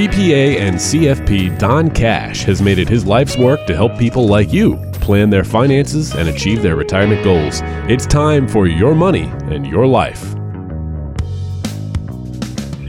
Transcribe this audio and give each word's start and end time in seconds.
CPA 0.00 0.58
and 0.58 0.76
CFP 0.76 1.58
Don 1.58 1.90
Cash 1.90 2.44
has 2.44 2.62
made 2.62 2.78
it 2.78 2.88
his 2.88 3.04
life's 3.04 3.36
work 3.36 3.66
to 3.66 3.76
help 3.76 3.98
people 3.98 4.26
like 4.26 4.50
you 4.50 4.78
plan 4.94 5.28
their 5.28 5.44
finances 5.44 6.14
and 6.14 6.26
achieve 6.26 6.62
their 6.62 6.74
retirement 6.74 7.22
goals. 7.22 7.60
It's 7.86 8.06
time 8.06 8.48
for 8.48 8.66
your 8.66 8.94
money 8.94 9.24
and 9.50 9.66
your 9.66 9.86
life. 9.86 10.22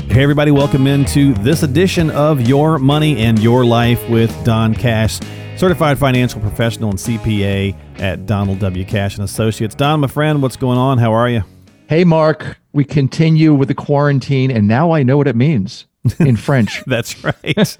Hey, 0.10 0.24
everybody, 0.24 0.52
welcome 0.52 0.88
into 0.88 1.34
this 1.34 1.64
edition 1.64 2.10
of 2.12 2.48
Your 2.48 2.80
Money 2.80 3.18
and 3.18 3.38
Your 3.40 3.66
Life 3.66 4.10
with 4.10 4.34
Don 4.46 4.74
Cash, 4.74 5.20
certified 5.58 6.00
financial 6.00 6.40
professional 6.40 6.92
and 6.92 6.98
CPA 6.98 7.76
at 8.00 8.26
Donald 8.26 8.60
W. 8.60 8.86
Cash 8.86 9.16
and 9.16 9.26
Associates. 9.26 9.76
Don, 9.76 10.00
my 10.00 10.08
friend, 10.08 10.42
what's 10.42 10.56
going 10.56 10.78
on? 10.78 10.98
How 10.98 11.12
are 11.12 11.28
you? 11.28 11.44
Hey, 11.90 12.06
Mark, 12.06 12.58
we 12.72 12.86
continue 12.86 13.54
with 13.54 13.68
the 13.68 13.76
quarantine, 13.76 14.50
and 14.50 14.66
now 14.66 14.94
I 14.94 15.04
know 15.04 15.18
what 15.18 15.28
it 15.28 15.36
means 15.36 15.88
in 16.20 16.36
French. 16.36 16.84
that's 16.88 17.24
right. 17.24 17.36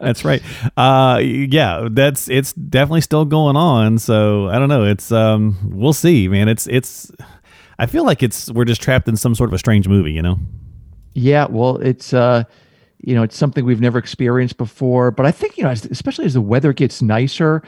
that's 0.00 0.24
right. 0.24 0.42
Uh, 0.76 1.20
yeah, 1.22 1.88
that's 1.90 2.28
it's 2.28 2.52
definitely 2.52 3.00
still 3.00 3.24
going 3.24 3.56
on. 3.56 3.98
So 3.98 4.48
I 4.48 4.58
don't 4.58 4.68
know. 4.68 4.84
It's 4.84 5.12
um, 5.12 5.56
we'll 5.64 5.92
see, 5.92 6.28
man. 6.28 6.48
It's 6.48 6.66
it's. 6.66 7.12
I 7.78 7.86
feel 7.86 8.04
like 8.04 8.22
it's 8.22 8.50
we're 8.50 8.64
just 8.64 8.80
trapped 8.80 9.08
in 9.08 9.16
some 9.16 9.34
sort 9.34 9.50
of 9.50 9.54
a 9.54 9.58
strange 9.58 9.88
movie, 9.88 10.12
you 10.12 10.22
know. 10.22 10.38
Yeah, 11.14 11.46
well, 11.48 11.76
it's 11.78 12.12
uh, 12.12 12.44
you 12.98 13.14
know, 13.14 13.22
it's 13.22 13.36
something 13.36 13.64
we've 13.64 13.80
never 13.80 13.98
experienced 13.98 14.56
before. 14.56 15.10
But 15.10 15.26
I 15.26 15.30
think 15.30 15.56
you 15.56 15.64
know, 15.64 15.70
especially 15.70 16.24
as 16.24 16.34
the 16.34 16.40
weather 16.40 16.72
gets 16.72 17.02
nicer, 17.02 17.62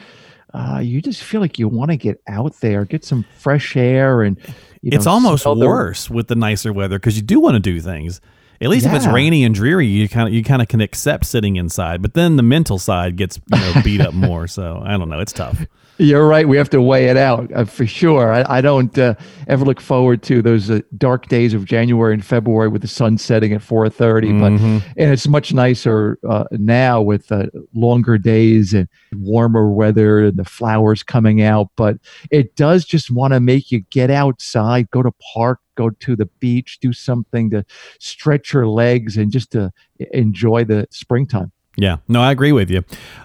uh, 0.54 0.80
you 0.82 1.00
just 1.00 1.22
feel 1.22 1.40
like 1.40 1.58
you 1.58 1.68
want 1.68 1.90
to 1.90 1.96
get 1.96 2.20
out 2.28 2.54
there, 2.60 2.84
get 2.84 3.04
some 3.04 3.24
fresh 3.38 3.76
air, 3.76 4.22
and 4.22 4.38
it's 4.82 5.06
know, 5.06 5.12
almost 5.12 5.46
worse 5.46 6.06
the... 6.06 6.14
with 6.14 6.28
the 6.28 6.34
nicer 6.34 6.72
weather 6.72 6.98
because 6.98 7.16
you 7.16 7.22
do 7.22 7.40
want 7.40 7.54
to 7.54 7.60
do 7.60 7.80
things. 7.80 8.20
At 8.60 8.68
least 8.68 8.86
yeah. 8.86 8.92
if 8.92 8.96
it's 8.96 9.06
rainy 9.06 9.44
and 9.44 9.54
dreary, 9.54 9.86
you 9.86 10.08
kind 10.08 10.28
of 10.28 10.34
you 10.34 10.42
kind 10.42 10.62
of 10.62 10.68
can 10.68 10.80
accept 10.80 11.26
sitting 11.26 11.56
inside. 11.56 12.02
But 12.02 12.14
then 12.14 12.36
the 12.36 12.42
mental 12.42 12.78
side 12.78 13.16
gets 13.16 13.38
you 13.52 13.58
know, 13.58 13.82
beat 13.84 14.00
up 14.00 14.14
more. 14.14 14.46
So 14.46 14.82
I 14.84 14.96
don't 14.96 15.08
know. 15.08 15.20
It's 15.20 15.32
tough. 15.32 15.66
You're 15.98 16.26
right. 16.26 16.46
We 16.46 16.58
have 16.58 16.68
to 16.70 16.82
weigh 16.82 17.06
it 17.06 17.16
out 17.16 17.50
uh, 17.52 17.64
for 17.64 17.86
sure. 17.86 18.32
I, 18.32 18.58
I 18.58 18.60
don't 18.60 18.96
uh, 18.98 19.14
ever 19.48 19.64
look 19.64 19.80
forward 19.80 20.22
to 20.24 20.42
those 20.42 20.70
uh, 20.70 20.80
dark 20.98 21.28
days 21.28 21.54
of 21.54 21.64
January 21.64 22.12
and 22.12 22.24
February 22.24 22.68
with 22.68 22.82
the 22.82 22.88
sun 22.88 23.16
setting 23.16 23.52
at 23.52 23.62
4:30. 23.62 23.92
Mm-hmm. 23.92 24.40
But 24.40 24.86
and 24.96 25.12
it's 25.12 25.26
much 25.26 25.54
nicer 25.54 26.18
uh, 26.28 26.44
now 26.52 27.00
with 27.00 27.32
uh, 27.32 27.46
longer 27.74 28.18
days 28.18 28.74
and 28.74 28.88
warmer 29.14 29.70
weather 29.70 30.26
and 30.26 30.36
the 30.36 30.44
flowers 30.44 31.02
coming 31.02 31.40
out. 31.40 31.68
But 31.76 31.96
it 32.30 32.56
does 32.56 32.84
just 32.84 33.10
want 33.10 33.32
to 33.32 33.40
make 33.40 33.72
you 33.72 33.80
get 33.90 34.10
outside, 34.10 34.90
go 34.90 35.02
to 35.02 35.12
park, 35.34 35.60
go 35.76 35.90
to 35.90 36.16
the 36.16 36.26
beach, 36.40 36.78
do 36.80 36.92
something 36.92 37.50
to 37.50 37.64
stretch 38.00 38.52
your 38.52 38.66
legs 38.66 39.16
and 39.16 39.32
just 39.32 39.50
to 39.52 39.72
enjoy 40.12 40.64
the 40.64 40.86
springtime. 40.90 41.52
Yeah, 41.76 41.98
no, 42.08 42.22
I 42.22 42.32
agree 42.32 42.52
with 42.52 42.70
you. 42.70 42.78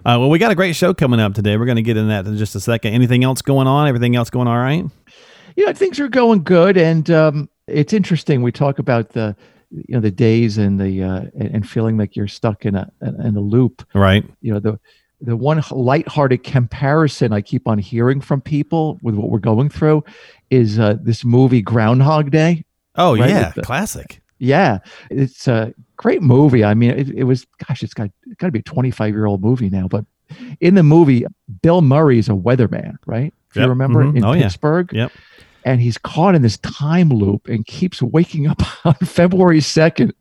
Uh, 0.06 0.20
well, 0.20 0.30
we 0.30 0.38
got 0.38 0.52
a 0.52 0.56
great 0.56 0.76
show 0.76 0.94
coming 0.94 1.20
up 1.20 1.34
today. 1.34 1.56
We're 1.56 1.66
going 1.66 1.78
to 1.78 1.82
get 1.82 1.98
in 1.98 2.10
that 2.10 2.26
in 2.26 2.38
just 2.38 2.54
a 2.56 2.60
second. 2.60 2.94
Anything 2.94 3.24
else 3.24 3.42
going 3.42 3.68
on? 3.68 3.88
Everything 3.88 4.16
else 4.16 4.30
going 4.30 4.48
all 4.48 4.58
right? 4.58 4.86
Yeah, 5.56 5.72
things 5.74 6.00
are 6.00 6.10
going 6.10 6.44
good, 6.44 6.78
and 6.78 7.10
um, 7.10 7.50
it's 7.68 7.94
interesting. 7.94 8.42
We 8.42 8.52
talk 8.52 8.80
about 8.80 9.10
the 9.10 9.36
you 9.72 9.96
know 9.96 10.02
the 10.02 10.12
days 10.12 10.58
and 10.58 10.80
the 10.80 11.04
uh, 11.04 11.22
and 11.36 11.68
feeling 11.68 11.98
like 11.98 12.16
you're 12.16 12.28
stuck 12.28 12.66
in 12.66 12.76
a 12.76 12.92
in 13.02 13.36
a 13.36 13.42
loop. 13.42 13.88
Right. 13.94 14.24
You 14.42 14.54
know 14.54 14.60
the 14.60 14.80
the 15.22 15.38
one 15.38 15.64
lighthearted 15.72 16.44
comparison 16.44 17.32
I 17.32 17.42
keep 17.42 17.68
on 17.68 17.78
hearing 17.78 18.22
from 18.22 18.42
people 18.42 19.00
with 19.02 19.16
what 19.16 19.30
we're 19.30 19.40
going 19.40 19.70
through 19.70 20.04
is 20.50 20.80
uh, 20.80 20.96
this 21.02 21.24
movie 21.24 21.62
Groundhog 21.62 22.32
Day. 22.32 22.66
Oh 22.96 23.18
right? 23.18 23.30
yeah, 23.30 23.52
the, 23.56 23.62
classic. 23.62 24.21
Yeah, 24.42 24.80
it's 25.12 25.48
a 25.48 25.72
great 25.98 26.24
movie. 26.24 26.66
I 26.66 26.74
mean, 26.74 26.92
it, 26.92 27.10
it 27.10 27.24
was 27.26 27.46
gosh, 27.68 27.84
it's 27.84 27.94
got 27.94 28.10
it's 28.26 28.36
got 28.38 28.48
to 28.48 28.52
be 28.52 28.60
a 28.60 28.64
25 28.64 29.14
year 29.14 29.28
old 29.28 29.42
movie 29.42 29.70
now. 29.70 29.88
But 29.88 30.04
in 30.60 30.74
the 30.74 30.82
movie, 30.82 31.26
Bill 31.62 31.82
Murray 31.82 32.18
is 32.18 32.28
a 32.28 32.34
weatherman, 32.34 32.96
right? 33.06 33.32
If 33.52 33.58
yep. 33.58 33.66
you 33.66 33.70
remember 33.70 34.04
mm-hmm. 34.04 34.18
in 34.18 34.26
oh, 34.26 34.34
Pittsburgh. 34.34 34.90
Yeah. 34.92 35.04
Yep. 35.04 35.12
And 35.64 35.80
he's 35.80 36.00
caught 36.00 36.34
in 36.34 36.42
this 36.42 36.58
time 36.58 37.10
loop 37.10 37.48
and 37.48 37.64
keeps 37.68 38.02
waking 38.02 38.48
up 38.48 38.64
on 38.86 38.96
February 38.96 39.60
2nd 39.60 40.12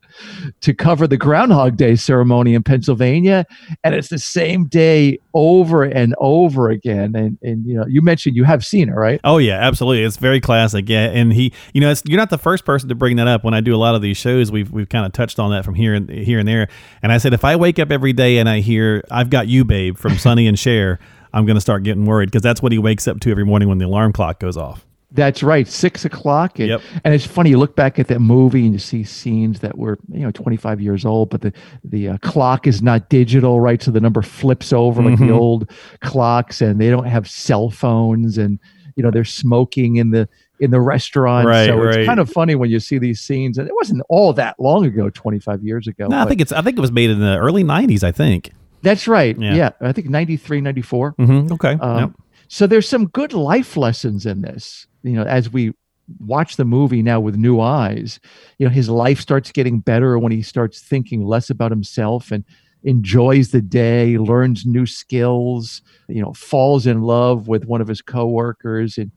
to 0.60 0.75
cover 0.75 1.06
the 1.06 1.16
Groundhog 1.16 1.76
Day 1.76 1.97
ceremony 1.97 2.54
in 2.54 2.62
Pennsylvania, 2.62 3.47
and 3.84 3.94
it's 3.94 4.08
the 4.08 4.19
same 4.19 4.66
day 4.66 5.19
over 5.34 5.82
and 5.82 6.14
over 6.19 6.70
again. 6.70 7.14
And 7.14 7.38
and 7.42 7.66
you 7.66 7.75
know, 7.75 7.84
you 7.86 8.03
mentioned 8.03 8.36
you 8.36 8.44
have 8.44 8.64
seen 8.64 8.88
it, 8.88 8.94
right? 8.94 9.20
Oh 9.25 9.38
yeah, 9.38 9.58
absolutely. 9.58 10.04
It's 10.04 10.16
very 10.16 10.41
classic. 10.41 10.88
Yeah, 10.88 11.06
and 11.06 11.32
he, 11.32 11.53
you 11.72 11.81
know, 11.81 11.92
you're 12.04 12.19
not 12.19 12.31
the 12.31 12.38
first 12.38 12.64
person 12.64 12.88
to 12.88 12.94
bring 12.94 13.16
that 13.16 13.28
up. 13.28 13.44
When 13.44 13.54
I 13.54 13.60
do 13.60 13.75
a 13.75 13.78
lot 13.78 13.94
of 13.94 14.03
these 14.03 14.16
shows, 14.16 14.50
we've 14.50 14.70
we've 14.70 14.88
kind 14.88 15.06
of 15.06 15.12
touched 15.12 15.38
on 15.38 15.50
that 15.50 15.64
from 15.64 15.75
here 15.75 15.94
and 15.94 16.08
here 16.10 16.38
and 16.38 16.48
there. 16.48 16.69
And 17.02 17.12
I 17.12 17.19
said, 17.19 17.34
if 17.34 17.44
I 17.44 17.56
wake 17.56 17.78
up 17.78 17.91
every 17.91 18.12
day 18.12 18.38
and 18.38 18.48
I 18.48 18.60
hear 18.60 19.04
"I've 19.10 19.31
Got 19.31 19.48
You, 19.48 19.64
Babe" 19.64 19.97
from 19.97 20.19
Sonny 20.19 20.47
and 20.47 20.58
Cher. 20.58 20.98
I'm 21.32 21.47
going 21.47 21.54
to 21.54 21.60
start 21.60 21.84
getting 21.84 22.06
worried 22.06 22.26
because 22.26 22.42
that's 22.42 22.60
what 22.60 22.72
he 22.72 22.78
wakes 22.78 23.06
up 23.06 23.20
to 23.20 23.31
every 23.31 23.44
morning 23.44 23.69
when 23.69 23.78
the 23.78 23.87
alarm 23.87 24.12
clock 24.12 24.41
goes 24.41 24.56
off. 24.56 24.84
That's 25.12 25.43
right, 25.43 25.66
six 25.66 26.04
o'clock. 26.04 26.60
And, 26.60 26.69
yep. 26.69 26.82
and 27.04 27.12
it's 27.12 27.26
funny. 27.26 27.50
You 27.50 27.59
look 27.59 27.75
back 27.75 27.98
at 27.98 28.06
that 28.09 28.21
movie 28.21 28.65
and 28.65 28.72
you 28.72 28.78
see 28.78 29.03
scenes 29.03 29.60
that 29.60 29.76
were 29.76 29.98
you 30.12 30.21
know 30.21 30.31
25 30.31 30.81
years 30.81 31.04
old, 31.04 31.31
but 31.31 31.41
the 31.41 31.53
the 31.82 32.10
uh, 32.10 32.19
clock 32.19 32.66
is 32.66 32.81
not 32.81 33.09
digital, 33.09 33.60
right? 33.60 33.82
So 33.82 33.91
the 33.91 34.00
number 34.00 34.22
flips 34.22 34.72
over 34.72 35.00
mm-hmm. 35.00 35.10
like 35.10 35.19
the 35.19 35.26
mm-hmm. 35.26 35.34
old 35.34 35.70
clocks, 36.00 36.60
and 36.60 36.81
they 36.81 36.91
don't 36.91 37.06
have 37.06 37.28
cell 37.28 37.70
phones, 37.70 38.38
and 38.38 38.60
you 38.94 39.03
know 39.03 39.10
they're 39.10 39.25
smoking 39.25 39.97
in 39.97 40.10
the 40.10 40.28
in 40.60 40.70
the 40.70 40.81
restaurant. 40.81 41.49
Right, 41.49 41.66
so 41.66 41.76
right. 41.76 41.97
it's 41.97 42.06
kind 42.06 42.20
of 42.20 42.31
funny 42.31 42.54
when 42.54 42.70
you 42.70 42.78
see 42.78 42.99
these 42.99 43.20
scenes, 43.20 43.59
and 43.59 43.66
it 43.66 43.75
wasn't 43.75 44.03
all 44.09 44.32
that 44.34 44.60
long 44.60 44.84
ago, 44.84 45.10
25 45.10 45.65
years 45.65 45.88
ago. 45.88 46.06
No, 46.06 46.20
I 46.20 46.26
think 46.26 46.41
it's 46.41 46.53
I 46.53 46.62
think 46.62 46.78
it 46.78 46.81
was 46.81 46.93
made 46.93 47.10
in 47.10 47.19
the 47.19 47.37
early 47.37 47.65
90s. 47.65 48.04
I 48.04 48.12
think. 48.12 48.53
That's 48.82 49.09
right. 49.09 49.37
Yeah, 49.38 49.54
yeah 49.54 49.70
I 49.81 49.93
think 49.93 50.09
93, 50.09 50.60
94. 50.60 51.15
Mm-hmm. 51.15 51.53
Okay. 51.54 51.72
Um, 51.81 51.99
yep. 51.99 52.10
So 52.49 52.66
there's 52.66 52.88
some 52.88 53.09
good 53.09 53.32
life 53.32 53.76
lessons 53.76 54.25
in 54.25 54.41
this 54.41 54.87
you 55.03 55.12
know, 55.12 55.25
as 55.25 55.50
we 55.50 55.72
watch 56.19 56.56
the 56.56 56.65
movie 56.65 57.03
now 57.03 57.21
with 57.21 57.37
new 57.37 57.61
eyes, 57.61 58.19
you 58.59 58.66
know, 58.66 58.72
his 58.72 58.88
life 58.88 59.21
starts 59.21 59.53
getting 59.53 59.81
better 59.81 60.19
when 60.19 60.33
he 60.33 60.43
starts 60.43 60.81
thinking 60.81 61.25
less 61.25 61.50
about 61.50 61.71
himself 61.71 62.31
and 62.31 62.44
enjoys 62.83 63.50
the 63.50 63.61
day, 63.61 64.19
learns 64.19 64.65
new 64.66 64.87
skills, 64.87 65.83
you 66.09 66.21
know, 66.22 66.33
falls 66.33 66.87
in 66.87 67.03
love 67.03 67.49
with 67.49 67.66
one 67.66 67.81
of 67.81 67.88
his 67.88 68.03
coworkers. 68.03 68.99
And 68.99 69.11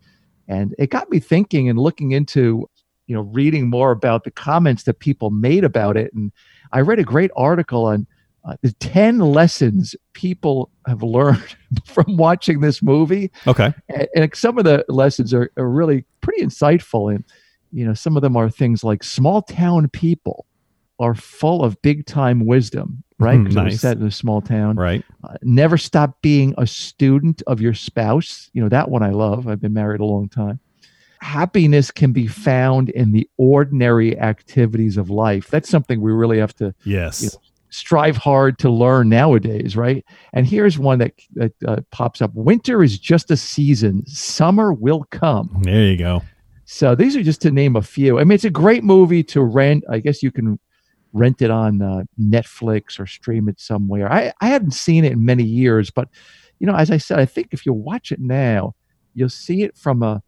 and 0.48 0.76
it 0.78 0.90
got 0.90 1.10
me 1.10 1.20
thinking 1.20 1.70
and 1.70 1.80
looking 1.80 2.12
into, 2.12 2.70
you 3.08 3.16
know, 3.16 3.22
reading 3.22 3.70
more 3.70 3.92
about 3.92 4.26
the 4.26 4.32
comments 4.32 4.84
that 4.84 5.00
people 5.00 5.30
made 5.30 5.64
about 5.64 5.96
it. 5.96 6.14
And 6.14 6.32
I 6.74 6.82
read 6.82 7.00
a 7.00 7.04
great 7.04 7.32
article 7.36 7.86
on 7.86 8.08
uh, 8.46 8.56
the 8.62 8.74
10 8.74 9.20
lessons 9.20 9.96
people 10.14 10.70
have 10.86 11.02
learned 11.02 11.56
from 11.86 12.18
watching 12.18 12.60
this 12.60 12.82
movie. 12.82 13.32
Okay. 13.48 13.74
And, 13.90 14.08
and 14.16 14.36
some 14.36 14.58
of 14.58 14.66
the 14.66 14.84
lessons 14.90 15.34
are, 15.34 15.50
are, 15.58 15.70
really 15.70 16.04
pretty 16.22 16.44
insightful. 16.44 17.14
And, 17.14 17.24
you 17.72 17.86
know, 17.86 17.94
some 17.94 18.18
of 18.18 18.22
them 18.22 18.36
are 18.36 18.50
things 18.50 18.84
like 18.84 19.04
small 19.04 19.42
town 19.42 19.88
people 19.90 20.46
are 21.00 21.16
full 21.16 21.64
of 21.64 21.82
big 21.82 22.06
time 22.06 22.46
wisdom, 22.46 23.04
right? 23.18 23.40
Because 23.40 23.56
nice. 23.56 23.82
set 23.82 23.98
in 23.98 24.06
a 24.06 24.12
small 24.12 24.42
town. 24.42 24.76
Right. 24.76 25.04
Uh, 25.24 25.36
never 25.42 25.78
stop 25.78 26.22
being 26.22 26.54
a 26.58 26.68
student 26.68 27.42
of 27.48 27.62
your 27.62 27.74
spouse. 27.74 28.50
You 28.54 28.62
know, 28.62 28.70
that 28.70 28.90
one 28.90 29.04
I 29.04 29.10
love. 29.10 29.48
I've 29.48 29.62
been 29.62 29.74
married 29.74 30.02
a 30.02 30.06
long 30.06 30.30
time. 30.30 30.60
Happiness 31.20 31.90
can 31.90 32.12
be 32.12 32.28
found 32.28 32.90
in 32.90 33.14
the 33.14 33.30
ordinary 33.38 34.20
activities 34.20 34.98
of 34.98 35.10
life. 35.10 35.48
That's 35.48 35.70
something 35.70 36.02
we 36.02 36.12
really 36.12 36.40
have 36.40 36.54
to 36.56 36.76
yes. 36.84 37.24
You 37.24 37.30
know, 37.30 37.53
strive 37.74 38.16
hard 38.16 38.60
to 38.60 38.70
learn 38.70 39.10
nowadays, 39.10 39.76
right? 39.76 40.06
And 40.34 40.46
here's 40.46 40.78
one 40.78 41.00
that, 41.00 41.14
that 41.34 41.54
uh, 41.68 41.82
pops 41.92 42.22
up 42.22 42.32
Winter 42.36 42.84
is 42.84 43.00
just 43.00 43.32
a 43.32 43.38
season, 43.38 44.06
summer 44.06 44.72
will 44.72 45.06
come. 45.10 45.60
There 45.64 45.84
you 45.84 45.98
go. 45.98 46.22
So 46.66 46.94
these 46.94 47.16
are 47.16 47.24
just 47.24 47.42
to 47.42 47.52
name 47.52 47.76
a 47.76 47.82
few. 47.82 48.20
I 48.20 48.24
mean, 48.24 48.36
it's 48.36 48.46
a 48.46 48.52
great 48.52 48.84
movie 48.84 49.24
to 49.26 49.42
rent. 49.42 49.84
I 49.90 50.00
guess 50.00 50.22
you 50.22 50.32
can 50.32 50.60
rent 51.14 51.42
it 51.42 51.50
on 51.50 51.82
uh, 51.82 52.04
Netflix 52.22 53.00
or 53.00 53.08
stream 53.08 53.50
it 53.50 53.60
somewhere. 53.60 54.12
I, 54.12 54.32
I 54.40 54.48
hadn't 54.48 54.72
seen 54.72 55.04
it 55.04 55.14
in 55.14 55.26
many 55.26 55.44
years, 55.44 55.90
but 55.90 56.10
you 56.60 56.68
know, 56.68 56.76
as 56.76 56.92
I 56.92 56.98
said, 56.98 57.20
I 57.20 57.26
think 57.26 57.50
if 57.52 57.66
you 57.66 57.74
watch 57.74 58.12
it 58.12 58.20
now, 58.20 58.76
you'll 59.16 59.30
see 59.30 59.64
it 59.64 59.78
from 59.78 60.04
a 60.04 60.22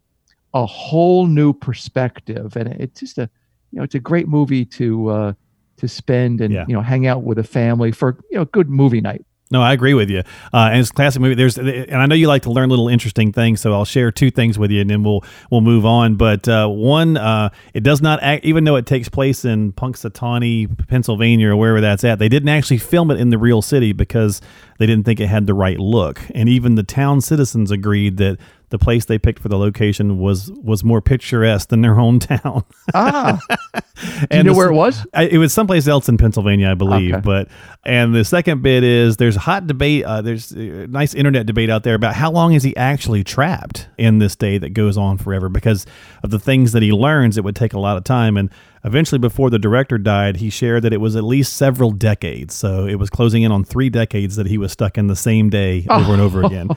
a 0.52 0.64
whole 0.64 1.26
new 1.26 1.52
perspective, 1.52 2.56
and 2.56 2.68
it's 2.80 3.00
just 3.00 3.18
a 3.18 3.28
you 3.72 3.78
know, 3.78 3.84
it's 3.84 3.94
a 3.94 4.00
great 4.00 4.28
movie 4.28 4.64
to 4.64 5.08
uh, 5.08 5.32
to 5.78 5.88
spend 5.88 6.40
and 6.40 6.52
yeah. 6.52 6.64
you 6.68 6.74
know 6.74 6.82
hang 6.82 7.06
out 7.06 7.22
with 7.22 7.38
a 7.38 7.44
family 7.44 7.92
for 7.92 8.18
you 8.30 8.38
know 8.38 8.44
good 8.46 8.68
movie 8.68 9.00
night. 9.00 9.24
No, 9.48 9.62
I 9.62 9.72
agree 9.72 9.94
with 9.94 10.10
you. 10.10 10.20
Uh, 10.52 10.70
and 10.72 10.80
it's 10.80 10.90
a 10.90 10.92
classic 10.92 11.22
movie. 11.22 11.36
There's, 11.36 11.56
and 11.56 11.94
I 11.94 12.06
know 12.06 12.16
you 12.16 12.26
like 12.26 12.42
to 12.42 12.50
learn 12.50 12.68
little 12.68 12.88
interesting 12.88 13.32
things, 13.32 13.60
so 13.60 13.72
I'll 13.72 13.84
share 13.84 14.10
two 14.10 14.32
things 14.32 14.58
with 14.58 14.72
you, 14.72 14.80
and 14.80 14.90
then 14.90 15.04
we'll 15.04 15.22
we'll 15.52 15.60
move 15.60 15.86
on. 15.86 16.16
But 16.16 16.48
uh, 16.48 16.66
one, 16.66 17.16
uh, 17.16 17.50
it 17.72 17.84
does 17.84 18.02
not 18.02 18.20
act, 18.22 18.44
even 18.44 18.64
though 18.64 18.74
it 18.74 18.86
takes 18.86 19.08
place 19.08 19.44
in 19.44 19.72
Punxsutawney, 19.72 20.88
Pennsylvania, 20.88 21.50
or 21.50 21.56
wherever 21.56 21.80
that's 21.80 22.02
at. 22.02 22.18
They 22.18 22.28
didn't 22.28 22.48
actually 22.48 22.78
film 22.78 23.12
it 23.12 23.20
in 23.20 23.30
the 23.30 23.38
real 23.38 23.62
city 23.62 23.92
because 23.92 24.40
they 24.80 24.86
didn't 24.86 25.04
think 25.04 25.20
it 25.20 25.28
had 25.28 25.46
the 25.46 25.54
right 25.54 25.78
look, 25.78 26.20
and 26.34 26.48
even 26.48 26.74
the 26.74 26.82
town 26.82 27.20
citizens 27.20 27.70
agreed 27.70 28.16
that 28.16 28.38
the 28.70 28.78
place 28.78 29.04
they 29.04 29.18
picked 29.18 29.38
for 29.38 29.48
the 29.48 29.58
location 29.58 30.18
was 30.18 30.50
was 30.52 30.82
more 30.82 31.00
picturesque 31.00 31.68
than 31.68 31.82
their 31.82 31.94
hometown. 31.94 32.26
town. 32.42 32.64
ah, 32.94 33.40
Do 34.30 34.36
you 34.36 34.42
know 34.42 34.54
where 34.54 34.68
it 34.68 34.74
was? 34.74 35.06
I, 35.14 35.24
it 35.24 35.38
was 35.38 35.52
someplace 35.52 35.86
else 35.86 36.08
in 36.08 36.16
Pennsylvania, 36.16 36.70
I 36.70 36.74
believe. 36.74 37.14
Okay. 37.14 37.20
But 37.22 37.48
and 37.84 38.14
the 38.14 38.24
second 38.24 38.62
bit 38.62 38.84
is 38.84 39.16
there's 39.16 39.36
a 39.36 39.40
hot 39.40 39.66
debate. 39.66 40.04
Uh, 40.04 40.22
there's 40.22 40.52
a 40.52 40.86
nice 40.86 41.14
internet 41.14 41.46
debate 41.46 41.70
out 41.70 41.82
there 41.82 41.94
about 41.94 42.14
how 42.14 42.30
long 42.30 42.52
is 42.52 42.62
he 42.62 42.76
actually 42.76 43.24
trapped 43.24 43.88
in 43.98 44.18
this 44.18 44.36
day 44.36 44.58
that 44.58 44.70
goes 44.70 44.96
on 44.96 45.18
forever 45.18 45.48
because 45.48 45.86
of 46.22 46.30
the 46.30 46.38
things 46.38 46.72
that 46.72 46.82
he 46.82 46.92
learns. 46.92 47.38
It 47.38 47.44
would 47.44 47.56
take 47.56 47.72
a 47.72 47.80
lot 47.80 47.96
of 47.96 48.04
time 48.04 48.36
and. 48.36 48.50
Eventually, 48.86 49.18
before 49.18 49.50
the 49.50 49.58
director 49.58 49.98
died, 49.98 50.36
he 50.36 50.48
shared 50.48 50.84
that 50.84 50.92
it 50.92 51.00
was 51.00 51.16
at 51.16 51.24
least 51.24 51.54
several 51.54 51.90
decades. 51.90 52.54
So 52.54 52.86
it 52.86 52.94
was 52.94 53.10
closing 53.10 53.42
in 53.42 53.50
on 53.50 53.64
three 53.64 53.90
decades 53.90 54.36
that 54.36 54.46
he 54.46 54.56
was 54.58 54.70
stuck 54.72 54.96
in 54.96 55.08
the 55.08 55.16
same 55.16 55.50
day 55.50 55.84
over 55.90 56.12
and 56.12 56.22
over 56.22 56.44
again. 56.44 56.68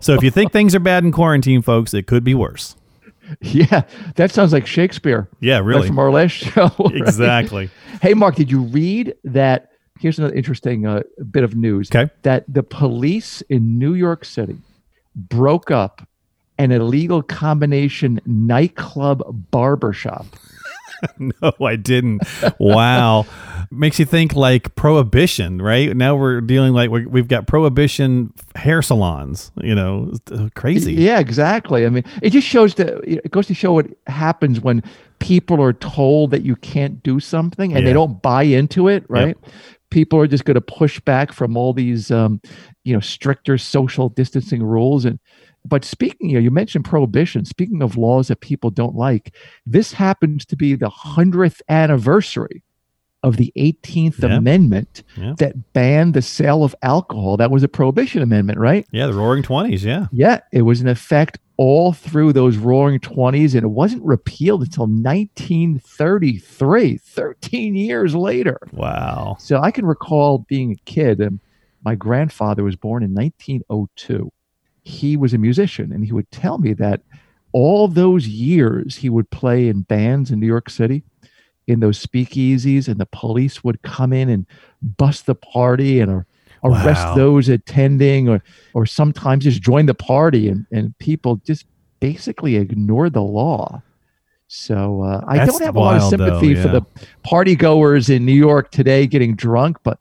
So 0.00 0.14
if 0.14 0.22
you 0.24 0.30
think 0.32 0.50
things 0.52 0.74
are 0.74 0.80
bad 0.80 1.04
in 1.04 1.12
quarantine, 1.12 1.62
folks, 1.62 1.94
it 1.94 2.06
could 2.06 2.24
be 2.24 2.34
worse. 2.34 2.76
Yeah, 3.40 3.82
that 4.16 4.30
sounds 4.32 4.52
like 4.52 4.66
Shakespeare. 4.66 5.28
Yeah, 5.40 5.56
Like 5.56 5.64
really. 5.64 5.86
from 5.88 5.98
our 5.98 6.10
last 6.10 6.32
show. 6.32 6.70
right? 6.78 6.94
Exactly. 6.94 7.70
Hey, 8.02 8.12
Mark, 8.12 8.34
did 8.34 8.50
you 8.50 8.60
read 8.64 9.14
that? 9.24 9.70
Here's 9.98 10.18
another 10.18 10.34
interesting 10.34 10.86
uh, 10.86 11.04
bit 11.30 11.42
of 11.42 11.56
news. 11.56 11.90
Okay. 11.90 12.12
That 12.22 12.44
the 12.48 12.62
police 12.62 13.40
in 13.48 13.78
New 13.78 13.94
York 13.94 14.26
City 14.26 14.58
broke 15.16 15.70
up 15.70 16.06
an 16.58 16.70
illegal 16.70 17.22
combination 17.22 18.20
nightclub 18.26 19.22
barbershop. 19.50 20.26
No, 21.18 21.52
I 21.64 21.76
didn't. 21.76 22.22
Wow. 22.58 23.26
Makes 23.70 23.98
you 23.98 24.04
think 24.04 24.34
like 24.34 24.74
prohibition, 24.76 25.60
right? 25.60 25.96
Now 25.96 26.16
we're 26.16 26.40
dealing 26.40 26.72
like 26.74 26.90
we- 26.90 27.06
we've 27.06 27.28
got 27.28 27.46
prohibition 27.46 28.32
hair 28.56 28.82
salons, 28.82 29.50
you 29.62 29.74
know, 29.74 30.12
uh, 30.30 30.48
crazy. 30.54 30.94
Yeah, 30.94 31.18
exactly. 31.18 31.86
I 31.86 31.88
mean, 31.88 32.04
it 32.22 32.30
just 32.30 32.46
shows 32.46 32.74
that 32.76 32.88
it 33.04 33.30
goes 33.30 33.46
to 33.48 33.54
show 33.54 33.72
what 33.72 33.86
happens 34.06 34.60
when 34.60 34.82
people 35.18 35.60
are 35.62 35.72
told 35.72 36.30
that 36.32 36.42
you 36.42 36.56
can't 36.56 37.02
do 37.02 37.20
something 37.20 37.72
and 37.72 37.80
Yeah. 37.82 37.88
they 37.88 37.92
don't 37.94 38.20
buy 38.22 38.42
into 38.42 38.88
it, 38.88 39.04
right? 39.08 39.36
People 39.90 40.18
are 40.20 40.26
just 40.26 40.44
going 40.44 40.56
to 40.56 40.60
push 40.60 41.00
back 41.00 41.32
from 41.32 41.56
all 41.56 41.72
these, 41.72 42.10
um, 42.10 42.40
you 42.84 42.92
know, 42.92 43.00
stricter 43.00 43.56
social 43.58 44.08
distancing 44.08 44.62
rules. 44.62 45.04
And 45.04 45.18
but 45.66 45.84
speaking, 45.84 46.30
you 46.30 46.34
know, 46.34 46.40
you 46.40 46.50
mentioned 46.50 46.84
prohibition. 46.84 47.44
Speaking 47.44 47.82
of 47.82 47.96
laws 47.96 48.28
that 48.28 48.40
people 48.40 48.70
don't 48.70 48.94
like, 48.94 49.34
this 49.66 49.92
happens 49.92 50.44
to 50.46 50.56
be 50.56 50.74
the 50.74 50.90
hundredth 50.90 51.62
anniversary 51.68 52.62
of 53.22 53.38
the 53.38 53.50
18th 53.56 54.22
Yeah. 54.22 54.36
Amendment 54.36 55.02
Yeah. 55.16 55.32
that 55.38 55.72
banned 55.72 56.12
the 56.12 56.20
sale 56.20 56.62
of 56.62 56.74
alcohol. 56.82 57.38
That 57.38 57.50
was 57.50 57.62
a 57.62 57.68
prohibition 57.68 58.20
amendment, 58.20 58.58
right? 58.58 58.86
Yeah, 58.92 59.06
the 59.06 59.14
roaring 59.14 59.42
20s, 59.42 59.82
yeah. 59.82 60.08
Yeah, 60.12 60.40
it 60.52 60.62
was 60.62 60.82
in 60.82 60.88
effect 60.88 61.38
all 61.56 61.92
through 61.94 62.34
those 62.34 62.58
roaring 62.58 62.98
20s, 63.00 63.54
and 63.54 63.64
it 63.64 63.70
wasn't 63.70 64.02
repealed 64.04 64.60
until 64.62 64.86
1933, 64.86 66.98
13 66.98 67.74
years 67.74 68.14
later. 68.14 68.58
Wow. 68.72 69.36
So 69.38 69.60
I 69.60 69.70
can 69.70 69.86
recall 69.86 70.38
being 70.48 70.72
a 70.72 70.76
kid, 70.84 71.20
and 71.20 71.40
my 71.84 71.94
grandfather 71.94 72.64
was 72.64 72.76
born 72.76 73.02
in 73.02 73.14
1902. 73.14 74.30
He 74.84 75.16
was 75.16 75.34
a 75.34 75.38
musician, 75.38 75.92
and 75.92 76.04
he 76.04 76.12
would 76.12 76.30
tell 76.30 76.58
me 76.58 76.72
that 76.74 77.00
all 77.52 77.88
those 77.88 78.26
years 78.28 78.96
he 78.96 79.08
would 79.08 79.30
play 79.30 79.68
in 79.68 79.82
bands 79.82 80.30
in 80.30 80.40
New 80.40 80.46
York 80.46 80.68
City 80.70 81.02
in 81.66 81.80
those 81.80 82.04
speakeasies, 82.04 82.88
and 82.88 82.98
the 83.00 83.06
police 83.06 83.64
would 83.64 83.80
come 83.82 84.12
in 84.12 84.28
and 84.28 84.46
bust 84.82 85.26
the 85.26 85.34
party 85.34 86.00
and 86.00 86.10
or 86.10 86.26
arrest 86.62 87.06
Wow. 87.08 87.14
those 87.14 87.48
attending 87.48 88.28
or 88.28 88.42
or 88.74 88.86
sometimes 88.86 89.44
just 89.44 89.62
join 89.62 89.86
the 89.86 89.94
party 89.94 90.48
and, 90.48 90.66
and 90.72 90.96
people 90.98 91.36
just 91.36 91.66
basically 92.00 92.56
ignore 92.56 93.08
the 93.08 93.22
law. 93.22 93.82
So 94.46 95.02
uh, 95.02 95.24
I 95.26 95.38
That's 95.38 95.52
don't 95.52 95.62
have 95.62 95.76
a 95.76 95.80
lot 95.80 95.96
of 95.96 96.02
wild, 96.02 96.12
though, 96.12 96.40
sympathy 96.40 96.54
for 96.54 96.68
the 96.68 96.82
party 97.22 97.56
goers 97.56 98.10
in 98.10 98.26
New 98.26 98.32
York 98.34 98.70
today 98.70 99.06
getting 99.06 99.34
drunk, 99.34 99.78
but 99.82 99.98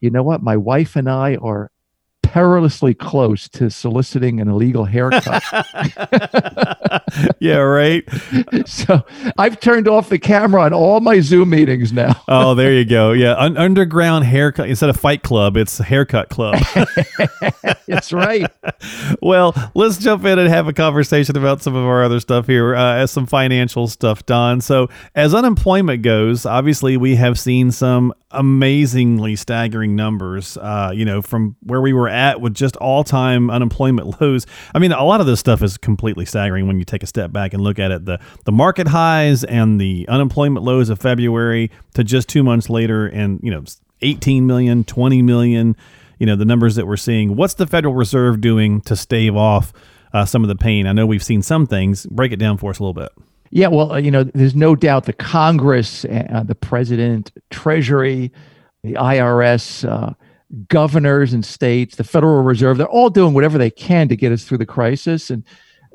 you 0.00 0.10
know 0.10 0.22
what? 0.22 0.42
My 0.42 0.56
wife 0.56 0.96
and 0.96 1.08
I 1.08 1.36
are 1.36 1.70
perilously 2.36 2.92
close 2.92 3.48
to 3.48 3.70
soliciting 3.70 4.42
an 4.42 4.48
illegal 4.48 4.84
haircut. 4.84 5.42
yeah, 7.38 7.56
right. 7.56 8.04
so 8.66 9.06
I've 9.38 9.58
turned 9.58 9.88
off 9.88 10.10
the 10.10 10.18
camera 10.18 10.60
on 10.64 10.74
all 10.74 11.00
my 11.00 11.20
Zoom 11.20 11.48
meetings 11.48 11.94
now. 11.94 12.22
Oh, 12.36 12.54
there 12.54 12.72
you 12.72 12.84
go. 12.84 13.12
Yeah, 13.12 13.34
un- 13.36 13.56
underground 13.56 14.24
haircut 14.24 14.68
instead 14.68 14.90
of 14.90 14.96
fight 14.96 15.22
club, 15.22 15.56
it's 15.56 15.78
haircut 15.78 16.28
club. 16.28 16.60
That's 17.86 18.12
right. 18.12 18.50
well, 19.22 19.54
let's 19.74 19.96
jump 19.98 20.24
in 20.24 20.38
and 20.38 20.48
have 20.48 20.66
a 20.66 20.72
conversation 20.72 21.36
about 21.36 21.62
some 21.62 21.74
of 21.74 21.84
our 21.84 22.02
other 22.02 22.20
stuff 22.20 22.46
here, 22.46 22.74
uh, 22.74 22.96
as 22.96 23.10
some 23.12 23.26
financial 23.26 23.86
stuff, 23.86 24.26
Don. 24.26 24.60
So, 24.60 24.88
as 25.14 25.34
unemployment 25.34 26.02
goes, 26.02 26.44
obviously 26.44 26.96
we 26.96 27.16
have 27.16 27.38
seen 27.38 27.70
some 27.70 28.12
amazingly 28.32 29.36
staggering 29.36 29.94
numbers. 29.94 30.56
Uh, 30.56 30.92
you 30.94 31.04
know, 31.04 31.22
from 31.22 31.56
where 31.62 31.80
we 31.80 31.92
were 31.92 32.08
at 32.08 32.25
with 32.34 32.54
just 32.54 32.76
all-time 32.76 33.50
unemployment 33.50 34.20
lows. 34.20 34.46
I 34.74 34.78
mean, 34.78 34.92
a 34.92 35.04
lot 35.04 35.20
of 35.20 35.26
this 35.26 35.40
stuff 35.40 35.62
is 35.62 35.76
completely 35.78 36.24
staggering 36.24 36.66
when 36.66 36.78
you 36.78 36.84
take 36.84 37.02
a 37.02 37.06
step 37.06 37.32
back 37.32 37.54
and 37.54 37.62
look 37.62 37.78
at 37.78 37.90
it. 37.90 38.04
The 38.04 38.18
the 38.44 38.52
market 38.52 38.88
highs 38.88 39.44
and 39.44 39.80
the 39.80 40.06
unemployment 40.08 40.64
lows 40.64 40.88
of 40.88 40.98
February 40.98 41.70
to 41.94 42.04
just 42.04 42.28
two 42.28 42.42
months 42.42 42.68
later, 42.68 43.06
and 43.06 43.40
you 43.42 43.50
know, 43.50 43.64
18 44.02 44.46
million, 44.46 44.84
20 44.84 45.22
million 45.22 45.76
you 46.18 46.26
know 46.26 46.34
the 46.36 46.46
numbers 46.46 46.76
that 46.76 46.86
we're 46.86 46.96
seeing 46.96 47.36
what's 47.36 47.52
the 47.54 47.66
federal 47.66 47.94
reserve 47.94 48.40
doing 48.40 48.80
to 48.80 48.96
stave 48.96 49.36
off 49.36 49.74
uh, 50.14 50.24
some 50.24 50.42
of 50.42 50.48
the 50.48 50.56
pain 50.56 50.86
i 50.86 50.92
know 50.92 51.04
we've 51.04 51.22
seen 51.22 51.42
some 51.42 51.66
things 51.66 52.06
break 52.06 52.32
it 52.32 52.38
down 52.38 52.56
for 52.56 52.70
us 52.70 52.78
a 52.78 52.82
little 52.82 52.94
bit 52.94 53.10
Yeah, 53.50 53.68
well, 53.68 53.92
uh, 53.92 53.98
you 53.98 54.10
know, 54.10 54.24
there's 54.24 54.54
no 54.54 54.74
doubt 54.74 55.04
the 55.04 55.12
Congress, 55.12 56.04
uh, 56.04 56.42
the 56.44 56.54
president, 56.54 57.32
Treasury, 57.50 58.32
the 58.82 58.94
IRS, 58.94 59.88
uh, 59.88 60.14
governors 60.68 61.32
and 61.32 61.44
states, 61.44 61.96
the 61.96 62.04
Federal 62.04 62.42
Reserve, 62.42 62.78
they're 62.78 62.88
all 62.88 63.10
doing 63.10 63.34
whatever 63.34 63.58
they 63.58 63.70
can 63.70 64.08
to 64.08 64.16
get 64.16 64.32
us 64.32 64.44
through 64.44 64.58
the 64.58 64.66
crisis. 64.66 65.30
And 65.30 65.44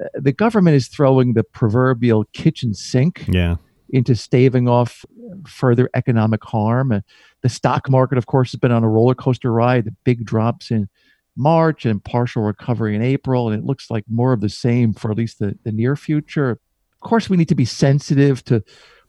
uh, 0.04 0.08
the 0.16 0.34
government 0.34 0.76
is 0.76 0.88
throwing 0.88 1.34
the 1.34 1.44
proverbial 1.44 2.26
kitchen 2.34 2.74
sink 2.74 3.26
yeah 3.28 3.56
into 3.92 4.16
staving 4.16 4.68
off 4.68 5.06
further 5.46 5.90
economic 5.94 6.44
harm. 6.44 6.92
Uh, 6.92 7.02
the 7.42 7.50
stock 7.50 7.90
market, 7.90 8.18
of 8.18 8.26
course, 8.26 8.52
has 8.52 8.60
been 8.60 8.72
on 8.72 8.84
a 8.84 8.90
roller 8.90 9.16
coaster 9.16 9.52
ride. 9.52 9.86
The 9.86 9.96
big 10.04 10.26
drops 10.26 10.72
in 10.72 10.90
March 11.36 11.86
and 11.86 12.04
partial 12.04 12.44
recovery 12.44 12.96
in 12.96 13.02
April, 13.02 13.50
and 13.50 13.58
it 13.58 13.66
looks 13.66 13.90
like 13.90 14.04
more 14.10 14.34
of 14.34 14.42
the 14.42 14.50
same 14.50 14.94
for 14.94 15.12
at 15.12 15.18
least 15.18 15.40
the, 15.40 15.58
the 15.64 15.72
near 15.72 15.96
future. 15.96 16.52
Of 16.52 16.60
course, 17.02 17.30
we 17.30 17.38
need 17.38 17.50
to 17.50 17.56
be 17.56 17.66
sensitive 17.66 18.44
to 18.46 18.64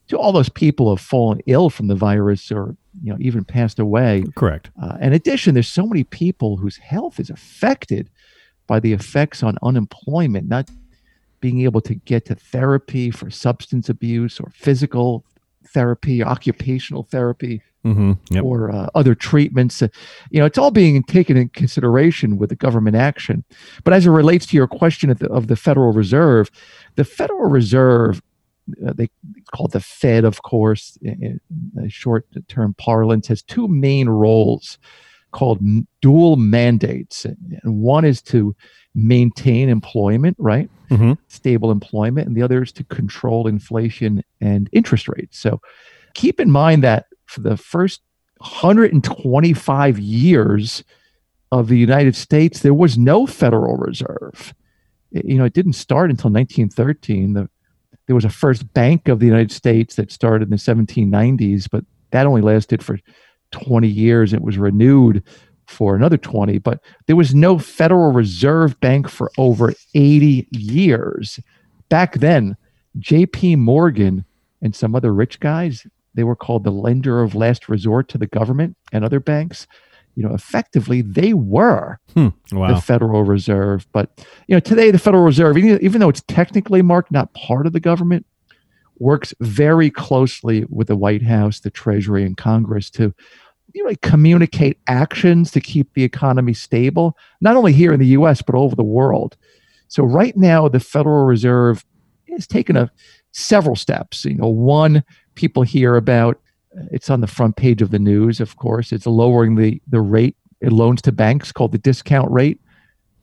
to 0.08 0.18
all 0.18 0.32
those 0.32 0.48
people 0.48 0.86
who 0.86 0.96
have 0.96 1.00
fallen 1.00 1.40
ill 1.46 1.70
from 1.70 1.86
the 1.86 1.94
virus 1.94 2.50
or 2.50 2.76
you 3.02 3.12
know 3.12 3.18
even 3.20 3.44
passed 3.44 3.78
away. 3.78 4.24
correct 4.34 4.70
Uh, 4.80 4.96
in 5.00 5.12
addition, 5.12 5.54
there's 5.54 5.68
so 5.68 5.86
many 5.86 6.04
people 6.04 6.56
whose 6.56 6.76
health 6.76 7.18
is 7.18 7.30
affected 7.30 8.10
by 8.66 8.80
the 8.80 8.92
effects 8.92 9.42
on 9.42 9.56
unemployment, 9.62 10.48
not 10.48 10.70
being 11.40 11.62
able 11.62 11.80
to 11.80 11.94
get 11.94 12.24
to 12.26 12.34
therapy 12.34 13.10
for 13.10 13.30
substance 13.30 13.88
abuse 13.88 14.38
or 14.38 14.50
physical 14.50 15.24
therapy, 15.66 16.22
occupational 16.22 17.02
therapy, 17.02 17.62
mm-hmm 17.84 18.12
yep 18.30 18.44
or 18.44 18.70
uh, 18.70 18.88
other 18.94 19.14
treatments. 19.14 19.82
Uh, 19.82 19.88
you 20.30 20.38
know, 20.38 20.46
it's 20.46 20.58
all 20.58 20.70
being 20.70 21.02
taken 21.02 21.36
in 21.36 21.48
consideration 21.50 22.38
with 22.38 22.50
the 22.50 22.56
government 22.56 22.96
action. 22.96 23.44
But 23.84 23.94
as 23.94 24.06
it 24.06 24.10
relates 24.10 24.46
to 24.46 24.56
your 24.56 24.68
question 24.68 25.10
of 25.10 25.18
the, 25.18 25.28
of 25.30 25.48
the 25.48 25.56
Federal 25.56 25.92
Reserve, 25.92 26.50
the 26.96 27.04
Federal 27.04 27.48
Reserve, 27.48 28.22
they 28.80 29.08
call 29.54 29.68
the 29.68 29.80
Fed, 29.80 30.24
of 30.24 30.42
course, 30.42 30.98
in, 31.02 31.40
in 31.76 31.88
short 31.88 32.26
term 32.48 32.74
parlance, 32.74 33.28
has 33.28 33.42
two 33.42 33.68
main 33.68 34.08
roles 34.08 34.78
called 35.32 35.58
m- 35.60 35.86
dual 36.00 36.36
mandates. 36.36 37.24
And 37.24 37.38
one 37.64 38.04
is 38.04 38.20
to 38.22 38.54
maintain 38.94 39.68
employment, 39.68 40.36
right? 40.38 40.68
Mhm. 40.90 41.16
Stable 41.28 41.70
employment, 41.70 42.26
and 42.28 42.36
the 42.36 42.42
other 42.42 42.62
is 42.62 42.72
to 42.72 42.84
control 42.84 43.46
inflation 43.46 44.22
and 44.40 44.68
interest 44.72 45.08
rates. 45.08 45.38
So 45.38 45.60
keep 46.14 46.38
in 46.38 46.50
mind 46.50 46.82
that 46.84 47.06
for 47.26 47.40
the 47.40 47.56
first 47.56 48.02
125 48.40 49.98
years 49.98 50.84
of 51.50 51.68
the 51.68 51.78
United 51.78 52.14
States, 52.16 52.60
there 52.60 52.74
was 52.74 52.98
no 52.98 53.26
Federal 53.26 53.76
Reserve. 53.76 54.54
You 55.10 55.36
know, 55.36 55.44
it 55.44 55.52
didn't 55.52 55.74
start 55.74 56.10
until 56.10 56.30
1913. 56.30 57.34
The, 57.34 57.48
there 58.06 58.14
was 58.14 58.24
a 58.24 58.30
first 58.30 58.72
Bank 58.74 59.08
of 59.08 59.20
the 59.20 59.26
United 59.26 59.52
States 59.52 59.96
that 59.96 60.12
started 60.12 60.44
in 60.44 60.50
the 60.50 60.56
1790s, 60.56 61.68
but 61.70 61.84
that 62.10 62.26
only 62.26 62.42
lasted 62.42 62.82
for 62.82 62.98
20 63.52 63.86
years. 63.88 64.32
It 64.32 64.42
was 64.42 64.58
renewed 64.58 65.22
for 65.66 65.94
another 65.94 66.16
20, 66.16 66.58
but 66.58 66.82
there 67.06 67.16
was 67.16 67.34
no 67.34 67.58
Federal 67.58 68.12
Reserve 68.12 68.78
Bank 68.80 69.08
for 69.08 69.30
over 69.38 69.72
80 69.94 70.48
years. 70.50 71.38
Back 71.88 72.14
then, 72.14 72.56
JP 72.98 73.58
Morgan 73.58 74.24
and 74.60 74.74
some 74.74 74.94
other 74.94 75.14
rich 75.14 75.40
guys, 75.40 75.86
they 76.14 76.24
were 76.24 76.36
called 76.36 76.64
the 76.64 76.70
lender 76.70 77.22
of 77.22 77.34
last 77.34 77.68
resort 77.68 78.08
to 78.08 78.18
the 78.18 78.26
government 78.26 78.76
and 78.92 79.04
other 79.04 79.20
banks. 79.20 79.66
You 80.14 80.28
know, 80.28 80.34
effectively, 80.34 81.00
they 81.02 81.32
were 81.32 81.98
Hmm. 82.14 82.28
wow 82.52 82.74
the 82.74 82.80
Federal 82.80 83.24
Reserve. 83.24 83.86
But 83.92 84.10
you 84.46 84.54
know, 84.54 84.60
today 84.60 84.90
the 84.90 84.98
Federal 84.98 85.24
Reserve, 85.24 85.56
even, 85.56 85.82
even 85.82 86.00
though 86.00 86.08
it's 86.08 86.22
technically 86.28 86.82
marked 86.82 87.10
not 87.10 87.32
part 87.34 87.66
of 87.66 87.72
the 87.72 87.80
government, 87.80 88.26
works 88.98 89.34
very 89.40 89.90
closely 89.90 90.64
with 90.68 90.88
the 90.88 90.96
White 90.96 91.22
House, 91.22 91.60
the 91.60 91.70
Treasury, 91.70 92.24
and 92.24 92.36
Congress 92.36 92.90
to 92.90 93.14
you 93.74 93.82
know, 93.84 93.94
communicate 94.02 94.78
actions 94.86 95.50
to 95.50 95.60
keep 95.60 95.94
the 95.94 96.04
economy 96.04 96.52
stable, 96.52 97.16
not 97.40 97.56
only 97.56 97.72
here 97.72 97.92
in 97.92 98.00
the 98.00 98.08
US, 98.08 98.42
but 98.42 98.54
all 98.54 98.64
over 98.64 98.76
the 98.76 98.82
world. 98.82 99.36
So 99.88 100.04
right 100.04 100.36
now, 100.36 100.68
the 100.68 100.80
Federal 100.80 101.24
Reserve 101.24 101.84
has 102.30 102.46
taken 102.46 102.76
a 102.76 102.90
several 103.32 103.76
steps. 103.76 104.26
You 104.26 104.34
know, 104.34 104.48
one, 104.48 105.02
people 105.36 105.62
hear 105.62 105.96
about 105.96 106.38
it's 106.90 107.10
on 107.10 107.20
the 107.20 107.26
front 107.26 107.56
page 107.56 107.82
of 107.82 107.90
the 107.90 107.98
news, 107.98 108.40
of 108.40 108.56
course. 108.56 108.92
It's 108.92 109.06
lowering 109.06 109.56
the, 109.56 109.80
the 109.88 110.00
rate 110.00 110.36
it 110.60 110.72
loans 110.72 111.02
to 111.02 111.12
banks 111.12 111.50
called 111.50 111.72
the 111.72 111.78
discount 111.78 112.30
rate 112.30 112.60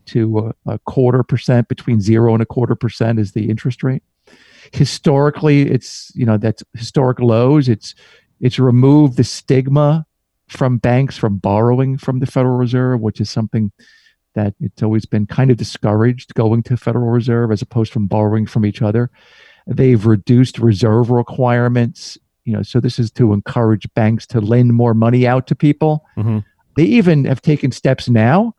to 0.07 0.53
a, 0.67 0.73
a 0.73 0.79
quarter 0.79 1.23
percent, 1.23 1.67
between 1.67 2.01
zero 2.01 2.33
and 2.33 2.43
a 2.43 2.45
quarter 2.45 2.75
percent 2.75 3.19
is 3.19 3.31
the 3.31 3.49
interest 3.49 3.83
rate. 3.83 4.03
Historically, 4.73 5.69
it's 5.69 6.11
you 6.15 6.25
know 6.25 6.37
that's 6.37 6.63
historic 6.73 7.19
lows. 7.19 7.69
It's 7.69 7.95
it's 8.41 8.59
removed 8.59 9.17
the 9.17 9.23
stigma 9.23 10.05
from 10.47 10.77
banks 10.77 11.17
from 11.17 11.37
borrowing 11.37 11.97
from 11.97 12.19
the 12.19 12.25
Federal 12.25 12.57
Reserve, 12.57 12.99
which 12.99 13.21
is 13.21 13.29
something 13.29 13.71
that 14.35 14.53
it's 14.59 14.83
always 14.83 15.05
been 15.05 15.25
kind 15.25 15.51
of 15.51 15.57
discouraged 15.57 16.33
going 16.33 16.63
to 16.63 16.77
Federal 16.77 17.09
Reserve 17.09 17.51
as 17.51 17.61
opposed 17.61 17.91
from 17.93 18.07
borrowing 18.07 18.45
from 18.45 18.65
each 18.65 18.81
other. 18.81 19.09
They've 19.67 20.05
reduced 20.05 20.59
reserve 20.59 21.09
requirements, 21.11 22.17
you 22.49 22.55
know, 22.55 22.63
so 22.63 22.79
this 22.79 22.97
is 22.97 23.11
to 23.11 23.31
encourage 23.31 23.87
banks 23.93 24.25
to 24.25 24.41
lend 24.41 24.73
more 24.73 24.95
money 24.95 25.27
out 25.27 25.45
to 25.47 25.55
people. 25.55 26.03
Mm-hmm. 26.17 26.39
They 26.75 26.83
even 26.83 27.25
have 27.25 27.43
taken 27.43 27.71
steps 27.71 28.09
now 28.09 28.55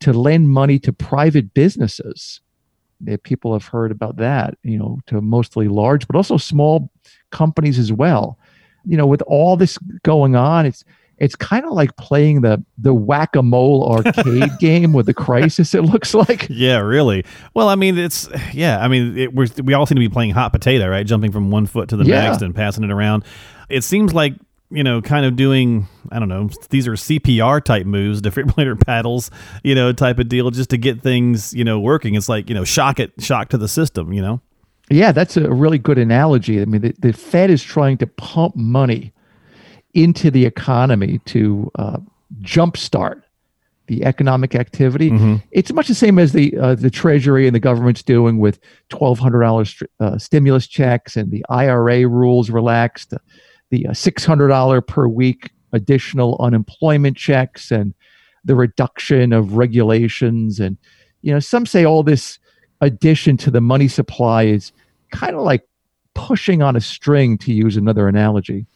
to 0.00 0.12
lend 0.12 0.50
money 0.50 0.78
to 0.80 0.92
private 0.92 1.54
businesses. 1.54 2.42
People 3.22 3.54
have 3.54 3.66
heard 3.66 3.90
about 3.90 4.16
that, 4.16 4.58
you 4.62 4.78
know, 4.78 4.98
to 5.06 5.22
mostly 5.22 5.68
large, 5.68 6.06
but 6.06 6.16
also 6.16 6.36
small 6.36 6.90
companies 7.30 7.78
as 7.78 7.90
well. 7.90 8.38
You 8.84 8.98
know, 8.98 9.06
with 9.06 9.22
all 9.22 9.56
this 9.56 9.78
going 10.02 10.36
on, 10.36 10.66
it's 10.66 10.84
it's 11.20 11.36
kind 11.36 11.66
of 11.66 11.72
like 11.72 11.94
playing 11.96 12.40
the 12.40 12.64
the 12.78 12.94
whack 12.94 13.36
a 13.36 13.42
mole 13.42 13.86
arcade 13.92 14.50
game 14.58 14.92
with 14.92 15.06
the 15.06 15.14
crisis. 15.14 15.74
It 15.74 15.82
looks 15.82 16.14
like. 16.14 16.46
Yeah, 16.48 16.78
really. 16.78 17.24
Well, 17.54 17.68
I 17.68 17.74
mean, 17.74 17.98
it's 17.98 18.28
yeah. 18.52 18.80
I 18.80 18.88
mean, 18.88 19.16
it, 19.16 19.62
we 19.62 19.74
all 19.74 19.86
seem 19.86 19.96
to 19.96 20.00
be 20.00 20.08
playing 20.08 20.30
hot 20.30 20.52
potato, 20.52 20.88
right? 20.88 21.06
Jumping 21.06 21.30
from 21.30 21.50
one 21.50 21.66
foot 21.66 21.90
to 21.90 21.96
the 21.96 22.04
yeah. 22.04 22.22
next 22.22 22.42
and 22.42 22.54
passing 22.54 22.82
it 22.82 22.90
around. 22.90 23.24
It 23.68 23.84
seems 23.84 24.14
like 24.14 24.34
you 24.72 24.84
know, 24.84 25.02
kind 25.02 25.26
of 25.26 25.34
doing, 25.34 25.88
I 26.12 26.20
don't 26.20 26.28
know, 26.28 26.48
these 26.70 26.86
are 26.86 26.92
CPR 26.92 27.62
type 27.62 27.86
moves, 27.86 28.22
defibrillator 28.22 28.80
paddles, 28.80 29.30
you 29.64 29.74
know, 29.74 29.92
type 29.92 30.18
of 30.18 30.28
deal, 30.28 30.50
just 30.50 30.70
to 30.70 30.78
get 30.78 31.02
things, 31.02 31.52
you 31.52 31.64
know, 31.64 31.80
working. 31.80 32.14
It's 32.14 32.28
like, 32.28 32.48
you 32.48 32.54
know, 32.54 32.64
shock 32.64 33.00
it, 33.00 33.12
shock 33.18 33.48
to 33.48 33.58
the 33.58 33.66
system, 33.66 34.12
you 34.12 34.22
know? 34.22 34.40
Yeah, 34.88 35.10
that's 35.10 35.36
a 35.36 35.50
really 35.50 35.78
good 35.78 35.98
analogy. 35.98 36.60
I 36.60 36.66
mean, 36.66 36.82
the, 36.82 36.94
the 36.98 37.12
Fed 37.12 37.50
is 37.50 37.64
trying 37.64 37.98
to 37.98 38.06
pump 38.06 38.54
money 38.54 39.12
into 39.94 40.30
the 40.30 40.46
economy 40.46 41.20
to 41.26 41.70
uh, 41.76 41.98
jumpstart 42.42 43.22
the 43.86 44.04
economic 44.04 44.54
activity. 44.54 45.10
Mm-hmm. 45.10 45.36
It's 45.50 45.72
much 45.72 45.88
the 45.88 45.96
same 45.96 46.20
as 46.20 46.32
the 46.32 46.56
uh, 46.56 46.76
the 46.76 46.90
Treasury 46.90 47.46
and 47.48 47.54
the 47.54 47.60
government's 47.60 48.04
doing 48.04 48.38
with 48.38 48.60
twelve 48.88 49.18
hundred 49.18 49.40
dollars 49.40 49.82
uh, 49.98 50.16
stimulus 50.16 50.68
checks 50.68 51.16
and 51.16 51.32
the 51.32 51.44
IRA 51.48 52.06
rules 52.06 52.50
relaxed, 52.50 53.14
the 53.70 53.88
uh, 53.88 53.92
six 53.92 54.24
hundred 54.24 54.48
dollar 54.48 54.80
per 54.80 55.08
week 55.08 55.50
additional 55.72 56.36
unemployment 56.40 57.16
checks, 57.16 57.72
and 57.72 57.92
the 58.44 58.54
reduction 58.54 59.32
of 59.32 59.54
regulations. 59.54 60.60
And 60.60 60.76
you 61.22 61.32
know, 61.32 61.40
some 61.40 61.66
say 61.66 61.84
all 61.84 62.04
this 62.04 62.38
addition 62.80 63.36
to 63.38 63.50
the 63.50 63.60
money 63.60 63.88
supply 63.88 64.44
is 64.44 64.72
kind 65.10 65.34
of 65.34 65.42
like 65.42 65.66
pushing 66.14 66.62
on 66.62 66.76
a 66.76 66.80
string, 66.80 67.38
to 67.38 67.52
use 67.52 67.76
another 67.76 68.06
analogy. 68.06 68.66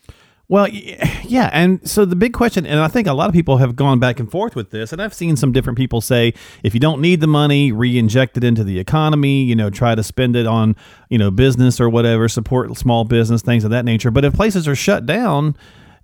Well, 0.48 0.68
yeah, 1.22 1.50
and 1.52 1.88
so 1.88 2.04
the 2.04 2.16
big 2.16 2.32
question, 2.32 2.66
and 2.66 2.80
I 2.80 2.88
think 2.88 3.06
a 3.06 3.12
lot 3.12 3.28
of 3.28 3.34
people 3.34 3.58
have 3.58 3.76
gone 3.76 3.98
back 3.98 4.20
and 4.20 4.30
forth 4.30 4.54
with 4.54 4.70
this, 4.70 4.92
and 4.92 5.00
I've 5.00 5.14
seen 5.14 5.36
some 5.36 5.52
different 5.52 5.78
people 5.78 6.00
say, 6.00 6.34
if 6.62 6.74
you 6.74 6.80
don't 6.80 7.00
need 7.00 7.20
the 7.20 7.26
money, 7.26 7.72
re-inject 7.72 8.36
it 8.36 8.44
into 8.44 8.64
the 8.64 8.78
economy. 8.78 9.42
You 9.42 9.56
know, 9.56 9.70
try 9.70 9.94
to 9.94 10.02
spend 10.02 10.36
it 10.36 10.46
on 10.46 10.76
you 11.08 11.18
know 11.18 11.30
business 11.30 11.80
or 11.80 11.88
whatever, 11.88 12.28
support 12.28 12.76
small 12.76 13.04
business, 13.04 13.42
things 13.42 13.64
of 13.64 13.70
that 13.70 13.84
nature. 13.84 14.10
But 14.10 14.24
if 14.24 14.34
places 14.34 14.68
are 14.68 14.76
shut 14.76 15.06
down, 15.06 15.56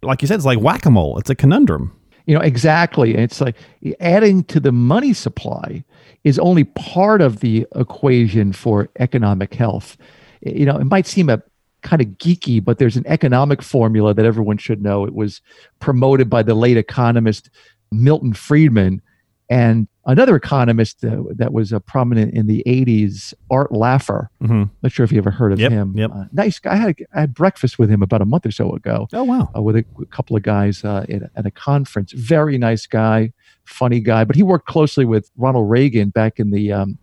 like 0.02 0.22
you 0.22 0.28
said, 0.28 0.36
it's 0.36 0.44
like 0.44 0.60
whack 0.60 0.86
a 0.86 0.90
mole. 0.90 1.18
It's 1.18 1.30
a 1.30 1.34
conundrum. 1.34 1.96
You 2.26 2.34
know 2.36 2.42
exactly. 2.42 3.14
It's 3.14 3.40
like 3.40 3.56
adding 3.98 4.44
to 4.44 4.60
the 4.60 4.72
money 4.72 5.12
supply 5.12 5.84
is 6.22 6.38
only 6.38 6.64
part 6.64 7.22
of 7.22 7.40
the 7.40 7.66
equation 7.74 8.52
for 8.52 8.88
economic 8.98 9.54
health. 9.54 9.96
You 10.42 10.66
know, 10.66 10.76
it 10.76 10.84
might 10.84 11.06
seem 11.06 11.28
a 11.28 11.42
kind 11.82 12.02
of 12.02 12.08
geeky, 12.18 12.62
but 12.62 12.78
there's 12.78 12.96
an 12.96 13.06
economic 13.06 13.62
formula 13.62 14.14
that 14.14 14.24
everyone 14.24 14.58
should 14.58 14.82
know. 14.82 15.04
It 15.04 15.14
was 15.14 15.40
promoted 15.78 16.28
by 16.30 16.42
the 16.42 16.54
late 16.54 16.76
economist 16.76 17.50
Milton 17.90 18.32
Friedman 18.32 19.02
and 19.50 19.88
another 20.06 20.36
economist 20.36 21.04
uh, 21.04 21.22
that 21.34 21.52
was 21.52 21.72
uh, 21.72 21.80
prominent 21.80 22.32
in 22.34 22.46
the 22.46 22.62
80s, 22.66 23.34
Art 23.50 23.72
Laffer. 23.72 24.28
Mm-hmm. 24.40 24.64
Not 24.82 24.92
sure 24.92 25.02
if 25.02 25.10
you 25.10 25.18
ever 25.18 25.32
heard 25.32 25.52
of 25.52 25.58
yep, 25.58 25.72
him. 25.72 25.92
Yep. 25.96 26.10
Uh, 26.14 26.24
nice 26.32 26.60
guy. 26.60 26.72
I 26.72 26.76
had, 26.76 26.96
I 27.14 27.20
had 27.20 27.34
breakfast 27.34 27.76
with 27.76 27.90
him 27.90 28.00
about 28.00 28.22
a 28.22 28.24
month 28.24 28.46
or 28.46 28.52
so 28.52 28.72
ago. 28.72 29.08
Oh, 29.12 29.24
wow. 29.24 29.50
Uh, 29.54 29.60
with 29.60 29.76
a, 29.76 29.84
a, 30.00 30.06
couple 30.06 30.36
of 30.36 30.44
guys 30.44 30.84
uh, 30.84 31.04
at, 31.08 31.22
at 31.34 31.46
a 31.46 31.50
conference. 31.50 32.12
Very 32.12 32.58
nice 32.58 32.86
guy, 32.86 33.32
funny 33.64 33.98
guy. 33.98 34.22
But 34.22 34.36
he 34.36 34.44
worked 34.44 34.66
closely 34.66 35.04
with 35.04 35.30
Ronald 35.36 35.68
Reagan 35.68 36.10
back 36.10 36.38
in 36.38 36.52
the 36.52 36.72
um, 36.72 36.96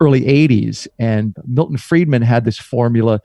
early 0.00 0.22
80s. 0.22 0.88
And 0.98 1.36
Milton 1.46 1.76
Friedman 1.76 2.22
had 2.22 2.46
this 2.46 2.58
formula 2.58 3.20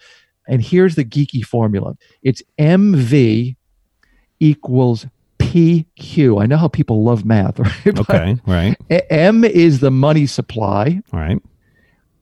and 0.51 0.61
here's 0.61 0.95
the 0.95 1.05
geeky 1.05 1.43
formula 1.43 1.95
it's 2.21 2.43
MV 2.59 3.55
equals 4.39 5.07
PQ. 5.39 6.41
I 6.41 6.45
know 6.45 6.57
how 6.57 6.67
people 6.67 7.03
love 7.03 7.25
math, 7.25 7.57
right? 7.85 7.99
Okay, 7.99 8.37
right. 8.45 8.77
M 9.09 9.43
is 9.43 9.79
the 9.79 9.89
money 9.89 10.27
supply. 10.27 11.01
All 11.11 11.19
right. 11.19 11.41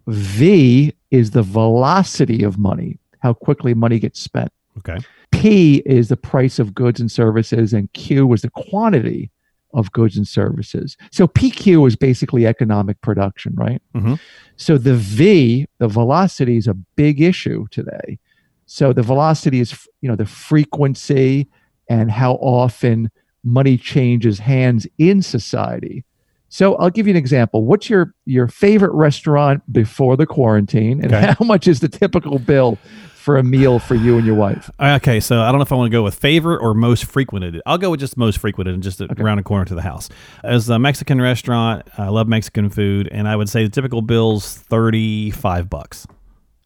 V 0.07 0.93
is 1.11 1.31
the 1.31 1.43
velocity 1.43 2.43
of 2.43 2.57
money, 2.57 2.97
how 3.19 3.33
quickly 3.33 3.73
money 3.73 3.99
gets 3.99 4.21
spent. 4.21 4.51
Okay. 4.77 4.97
P 5.31 5.83
is 5.85 6.09
the 6.09 6.17
price 6.17 6.59
of 6.59 6.73
goods 6.73 6.99
and 6.99 7.11
services, 7.11 7.73
and 7.73 7.91
Q 7.93 8.31
is 8.33 8.43
the 8.43 8.49
quantity 8.51 9.31
of 9.73 9.91
goods 9.91 10.17
and 10.17 10.27
services. 10.27 10.97
So 11.11 11.27
PQ 11.27 11.87
is 11.87 11.95
basically 11.95 12.47
economic 12.47 12.99
production, 13.01 13.53
right? 13.55 13.81
Mm-hmm. 13.95 14.15
So 14.57 14.77
the 14.77 14.95
V, 14.95 15.67
the 15.77 15.87
velocity, 15.87 16.57
is 16.57 16.67
a 16.67 16.73
big 16.73 17.21
issue 17.21 17.67
today. 17.71 18.19
So 18.65 18.93
the 18.93 19.03
velocity 19.03 19.59
is, 19.59 19.87
you 20.01 20.09
know, 20.09 20.15
the 20.15 20.25
frequency 20.25 21.47
and 21.87 22.11
how 22.11 22.33
often 22.33 23.09
money 23.43 23.77
changes 23.77 24.39
hands 24.39 24.87
in 24.97 25.21
society. 25.21 26.03
So 26.49 26.75
I'll 26.75 26.89
give 26.89 27.07
you 27.07 27.11
an 27.11 27.17
example. 27.17 27.63
What's 27.63 27.89
your 27.89 28.13
your 28.25 28.47
favorite 28.47 28.91
restaurant 28.93 29.61
before 29.71 30.17
the 30.17 30.25
quarantine, 30.25 31.03
and 31.03 31.13
okay. 31.13 31.35
how 31.37 31.45
much 31.45 31.67
is 31.67 31.79
the 31.79 31.87
typical 31.87 32.39
bill 32.39 32.77
for 33.13 33.37
a 33.37 33.43
meal 33.43 33.77
for 33.77 33.95
you 33.95 34.17
and 34.17 34.25
your 34.25 34.35
wife? 34.35 34.69
Uh, 34.79 34.95
okay, 34.95 35.19
so 35.19 35.41
I 35.41 35.51
don't 35.51 35.59
know 35.59 35.63
if 35.63 35.71
I 35.71 35.75
want 35.75 35.91
to 35.91 35.95
go 35.95 36.03
with 36.03 36.15
favorite 36.15 36.61
or 36.61 36.73
most 36.73 37.05
frequented. 37.05 37.61
I'll 37.65 37.77
go 37.77 37.91
with 37.91 37.99
just 37.99 38.17
most 38.17 38.39
frequented 38.39 38.73
and 38.73 38.81
just 38.81 39.01
okay. 39.01 39.21
around 39.21 39.37
the 39.37 39.43
corner 39.43 39.65
to 39.65 39.75
the 39.75 39.81
house. 39.81 40.09
As 40.43 40.69
a 40.69 40.79
Mexican 40.79 41.21
restaurant, 41.21 41.85
I 41.97 42.07
love 42.07 42.27
Mexican 42.27 42.69
food, 42.69 43.09
and 43.11 43.27
I 43.27 43.35
would 43.35 43.49
say 43.49 43.63
the 43.63 43.69
typical 43.69 44.01
bill's 44.01 44.55
thirty 44.55 45.31
five 45.31 45.69
bucks 45.69 46.07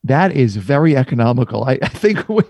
that 0.06 0.34
is 0.34 0.58
very 0.58 0.98
economical. 0.98 1.64
I, 1.64 1.80
I 1.82 1.88
think 1.88 2.28
we, 2.30 2.44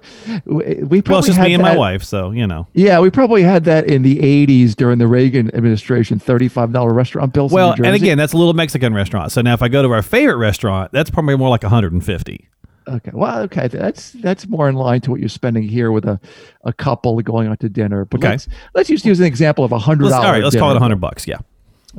we 0.45 1.01
probably 1.01 1.01
well, 1.05 1.19
it's 1.19 1.27
just 1.27 1.39
me 1.39 1.53
and 1.53 1.63
that, 1.63 1.74
my 1.74 1.77
wife, 1.77 2.03
so 2.03 2.31
you 2.31 2.48
know. 2.48 2.67
Yeah, 2.74 3.00
we 3.00 3.10
probably 3.10 3.43
had 3.43 3.65
that 3.65 3.88
in 3.88 4.01
the 4.01 4.17
'80s 4.19 4.75
during 4.75 4.98
the 4.98 5.07
Reagan 5.07 5.53
administration, 5.55 6.19
thirty-five 6.19 6.72
dollar 6.74 6.93
restaurant 6.93 7.33
bills. 7.33 7.51
Well, 7.51 7.74
and 7.74 7.95
again, 7.95 8.17
that's 8.17 8.33
a 8.33 8.38
little 8.38 8.53
Mexican 8.53 8.93
restaurant. 8.93 9.31
So 9.31 9.41
now, 9.41 9.53
if 9.53 9.62
I 9.62 9.67
go 9.67 9.81
to 9.81 9.91
our 9.91 10.01
favorite 10.01 10.38
restaurant, 10.38 10.91
that's 10.91 11.10
probably 11.10 11.38
more 11.38 11.50
like 11.50 11.63
150. 11.63 12.50
Okay, 12.86 13.12
well, 13.13 13.39
okay, 13.43 13.67
that's 13.67 14.12
that's 14.12 14.48
more 14.48 14.67
in 14.67 14.75
line 14.75 15.01
to 15.01 15.12
what 15.12 15.19
you're 15.19 15.29
spending 15.29 15.63
here 15.63 15.91
with 15.91 16.05
a, 16.05 16.19
a 16.65 16.74
couple 16.74 17.22
going 17.22 17.48
out 17.48 17.60
to 17.62 17.69
dinner. 17.69 18.05
But 18.05 18.19
okay. 18.19 18.29
let's 18.29 18.48
let's 18.74 18.89
just 18.89 19.05
use 19.05 19.19
an 19.19 19.25
example 19.25 19.63
of 19.63 19.72
a 19.72 19.79
hundred 19.79 20.10
dollars. 20.10 20.25
All 20.25 20.31
right, 20.31 20.43
let's 20.43 20.55
call 20.55 20.72
it 20.72 20.77
a 20.77 20.79
hundred 20.79 21.00
bucks. 21.00 21.27
Yeah. 21.27 21.38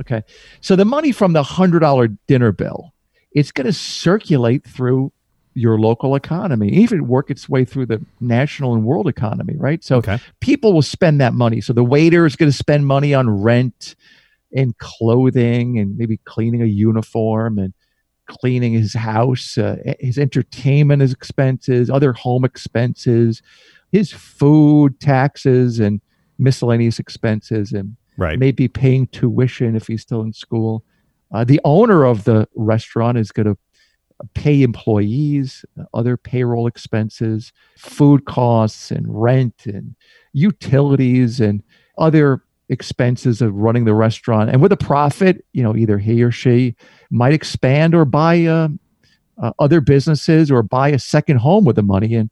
Okay, 0.01 0.23
so 0.61 0.75
the 0.75 0.85
money 0.85 1.11
from 1.11 1.33
the 1.33 1.41
hundred 1.41 1.79
dollar 1.79 2.09
dinner 2.27 2.51
bill, 2.51 2.93
it's 3.31 3.51
going 3.51 3.65
to 3.65 3.73
circulate 3.73 4.63
through 4.65 5.11
your 5.55 5.79
local 5.79 6.15
economy, 6.15 6.69
even 6.69 7.07
work 7.07 7.31
its 7.31 7.47
way 7.47 7.63
through 7.63 7.85
the 7.85 8.05
national 8.19 8.75
and 8.75 8.83
world 8.83 9.07
economy, 9.07 9.55
right? 9.57 9.83
So 9.83 9.97
okay. 9.97 10.19
people 10.41 10.73
will 10.73 10.81
spend 10.81 11.21
that 11.21 11.33
money. 11.33 11.61
So 11.61 11.71
the 11.71 11.83
waiter 11.83 12.25
is 12.25 12.35
going 12.35 12.51
to 12.51 12.57
spend 12.57 12.85
money 12.85 13.13
on 13.13 13.41
rent 13.41 13.95
and 14.53 14.77
clothing 14.77 15.79
and 15.79 15.97
maybe 15.97 16.17
cleaning 16.25 16.61
a 16.61 16.65
uniform 16.65 17.57
and 17.57 17.73
cleaning 18.27 18.73
his 18.73 18.93
house, 18.93 19.57
uh, 19.57 19.77
his 19.99 20.17
entertainment 20.17 21.01
expenses, 21.01 21.89
other 21.89 22.11
home 22.11 22.43
expenses, 22.43 23.41
his 23.91 24.11
food 24.11 24.99
taxes 24.99 25.79
and 25.79 26.01
miscellaneous 26.37 26.99
expenses, 26.99 27.71
and 27.71 27.95
right. 28.17 28.37
maybe 28.37 28.67
paying 28.67 29.07
tuition 29.07 29.75
if 29.75 29.87
he's 29.87 30.01
still 30.01 30.21
in 30.21 30.33
school. 30.33 30.83
Uh, 31.31 31.43
the 31.43 31.61
owner 31.63 32.03
of 32.03 32.25
the 32.25 32.47
restaurant 32.55 33.17
is 33.17 33.31
going 33.31 33.45
to 33.45 33.57
pay 34.33 34.63
employees, 34.63 35.65
other 35.93 36.17
payroll 36.17 36.67
expenses, 36.67 37.51
food 37.77 38.25
costs, 38.25 38.91
and 38.91 39.05
rent, 39.07 39.65
and 39.65 39.95
utilities, 40.33 41.39
and 41.39 41.61
other 41.97 42.43
expenses 42.69 43.41
of 43.41 43.53
running 43.53 43.85
the 43.85 43.93
restaurant. 43.93 44.49
And 44.49 44.61
with 44.61 44.71
a 44.71 44.77
profit, 44.77 45.45
you 45.53 45.63
know, 45.63 45.75
either 45.75 45.97
he 45.97 46.23
or 46.23 46.31
she 46.31 46.75
might 47.11 47.33
expand 47.33 47.93
or 47.93 48.05
buy 48.05 48.45
uh, 48.45 48.69
uh, 49.41 49.51
other 49.59 49.81
businesses 49.81 50.49
or 50.49 50.63
buy 50.63 50.89
a 50.89 50.99
second 50.99 51.37
home 51.37 51.65
with 51.65 51.75
the 51.75 51.83
money. 51.83 52.15
And 52.15 52.29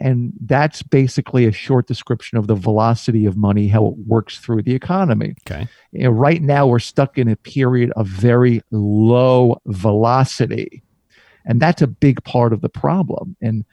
and 0.00 0.32
that's 0.44 0.82
basically 0.82 1.46
a 1.46 1.52
short 1.52 1.86
description 1.86 2.36
of 2.36 2.46
the 2.46 2.54
velocity 2.54 3.26
of 3.26 3.36
money, 3.36 3.68
how 3.68 3.86
it 3.86 3.94
works 4.06 4.38
through 4.38 4.62
the 4.62 4.74
economy. 4.74 5.34
Okay. 5.48 5.68
You 5.92 6.04
know, 6.04 6.10
right 6.10 6.42
now, 6.42 6.66
we're 6.66 6.78
stuck 6.80 7.16
in 7.16 7.28
a 7.28 7.36
period 7.36 7.92
of 7.96 8.06
very 8.06 8.60
low 8.70 9.56
velocity. 9.66 10.82
And 11.44 11.60
that's 11.60 11.82
a 11.82 11.86
big 11.86 12.22
part 12.24 12.52
of 12.52 12.60
the 12.60 12.68
problem. 12.68 13.36
And 13.40 13.64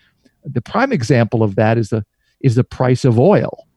the 0.44 0.62
prime 0.62 0.92
example 0.92 1.44
of 1.44 1.56
that 1.56 1.78
is 1.78 1.90
the 1.90 2.06
is 2.42 2.56
the 2.56 2.63
price 2.63 3.06
of 3.06 3.20
oil. 3.20 3.68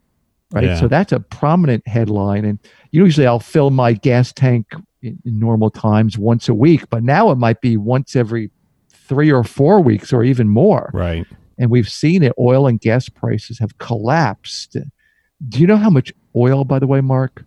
Right. 0.53 0.65
Yeah. 0.65 0.81
So 0.81 0.89
that's 0.89 1.13
a 1.13 1.21
prominent 1.21 1.87
headline. 1.87 2.45
And 2.45 2.59
usually 2.93 3.27
I'll 3.27 3.41
fill 3.41 3.71
my 3.71 3.93
gas 3.93 4.33
tank 4.33 4.67
in, 5.03 5.19
in 5.25 5.39
normal 5.39 5.71
times 5.71 6.17
once 6.17 6.49
a 6.49 6.55
week, 6.55 6.89
but 6.91 7.03
now 7.03 7.31
it 7.31 7.37
might 7.37 7.61
be 7.61 7.77
once 7.77 8.15
every 8.15 8.51
three 8.89 9.31
or 9.33 9.45
four 9.45 9.81
weeks 9.81 10.13
or 10.13 10.23
even 10.23 10.49
more. 10.49 10.91
Right. 10.95 11.27
And 11.59 11.71
we've 11.71 11.89
seen 11.89 12.23
it. 12.23 12.33
Oil 12.39 12.67
and 12.67 12.81
gas 12.81 13.09
prices 13.09 13.59
have 13.59 13.79
collapsed. 13.79 14.77
Do 15.49 15.61
you 15.61 15.67
know 15.67 15.77
how 15.77 15.91
much 15.91 16.13
oil, 16.35 16.65
by 16.65 16.79
the 16.79 16.87
way, 16.87 17.01
Mark, 17.01 17.45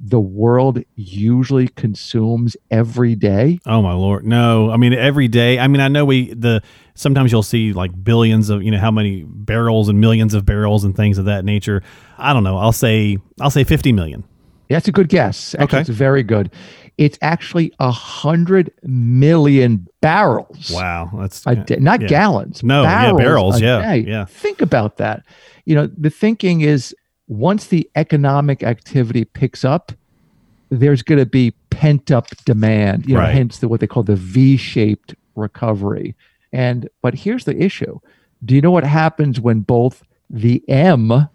the 0.00 0.20
world 0.20 0.82
usually 0.94 1.68
consumes 1.68 2.56
every 2.70 3.14
day? 3.14 3.58
Oh 3.66 3.82
my 3.82 3.92
lord, 3.92 4.24
no! 4.24 4.70
I 4.70 4.76
mean, 4.76 4.92
every 4.92 5.28
day. 5.28 5.58
I 5.58 5.66
mean, 5.66 5.80
I 5.80 5.88
know 5.88 6.04
we 6.04 6.32
the 6.34 6.62
sometimes 6.94 7.32
you'll 7.32 7.42
see 7.42 7.72
like 7.72 8.04
billions 8.04 8.48
of 8.50 8.62
you 8.62 8.70
know 8.70 8.78
how 8.78 8.90
many 8.90 9.24
barrels 9.26 9.88
and 9.88 10.00
millions 10.00 10.34
of 10.34 10.44
barrels 10.46 10.84
and 10.84 10.94
things 10.96 11.18
of 11.18 11.24
that 11.24 11.44
nature. 11.44 11.82
I 12.16 12.32
don't 12.32 12.44
know. 12.44 12.58
I'll 12.58 12.72
say 12.72 13.18
I'll 13.40 13.50
say 13.50 13.64
fifty 13.64 13.92
million. 13.92 14.24
That's 14.70 14.86
a 14.86 14.92
good 14.92 15.08
guess. 15.08 15.54
Actually, 15.54 15.64
Okay. 15.64 15.80
it's 15.80 15.88
very 15.88 16.22
good. 16.22 16.52
It's 16.98 17.18
actually 17.22 17.72
a 17.78 17.90
hundred 17.90 18.72
million 18.82 19.86
barrels. 20.00 20.70
Wow, 20.72 21.10
that's 21.18 21.46
a 21.46 21.56
day, 21.56 21.76
not 21.76 22.02
yeah. 22.02 22.08
gallons. 22.08 22.62
No, 22.62 22.82
yeah, 22.82 23.12
barrels, 23.12 23.60
yeah, 23.60 23.80
day. 23.80 23.98
yeah. 24.06 24.24
Think 24.26 24.60
about 24.60 24.98
that. 24.98 25.24
You 25.64 25.74
know, 25.74 25.86
the 25.86 26.10
thinking 26.10 26.60
is 26.60 26.94
once 27.28 27.66
the 27.66 27.88
economic 27.94 28.62
activity 28.62 29.24
picks 29.24 29.64
up, 29.64 29.92
there's 30.70 31.02
going 31.02 31.18
to 31.18 31.26
be 31.26 31.52
pent 31.70 32.10
up 32.10 32.28
demand. 32.44 33.06
You 33.06 33.14
know, 33.14 33.20
Right. 33.20 33.34
hence 33.34 33.58
the 33.58 33.68
what 33.68 33.80
they 33.80 33.86
call 33.86 34.02
the 34.02 34.16
V-shaped 34.16 35.14
recovery. 35.36 36.14
And 36.52 36.88
but 37.02 37.14
here's 37.14 37.44
the 37.44 37.56
issue: 37.62 37.98
Do 38.44 38.54
you 38.54 38.60
know 38.60 38.70
what 38.70 38.84
happens 38.84 39.40
when 39.40 39.60
both 39.60 40.02
the 40.30 40.62
M, 40.68 41.28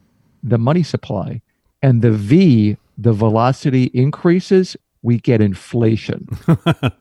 the 0.43 0.57
money 0.57 0.83
supply, 0.83 1.41
and 1.81 2.01
the 2.01 2.11
V, 2.11 2.77
the 2.97 3.13
velocity 3.13 3.85
increases? 3.93 4.75
We 5.05 5.19
get 5.19 5.41
inflation, 5.41 6.29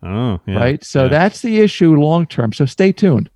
oh, 0.02 0.40
yeah, 0.46 0.56
right? 0.58 0.82
So 0.84 1.04
yeah. 1.04 1.08
that's 1.08 1.40
the 1.42 1.60
issue 1.60 1.94
long 1.94 2.26
term. 2.26 2.52
So 2.52 2.66
stay 2.66 2.90
tuned. 2.90 3.30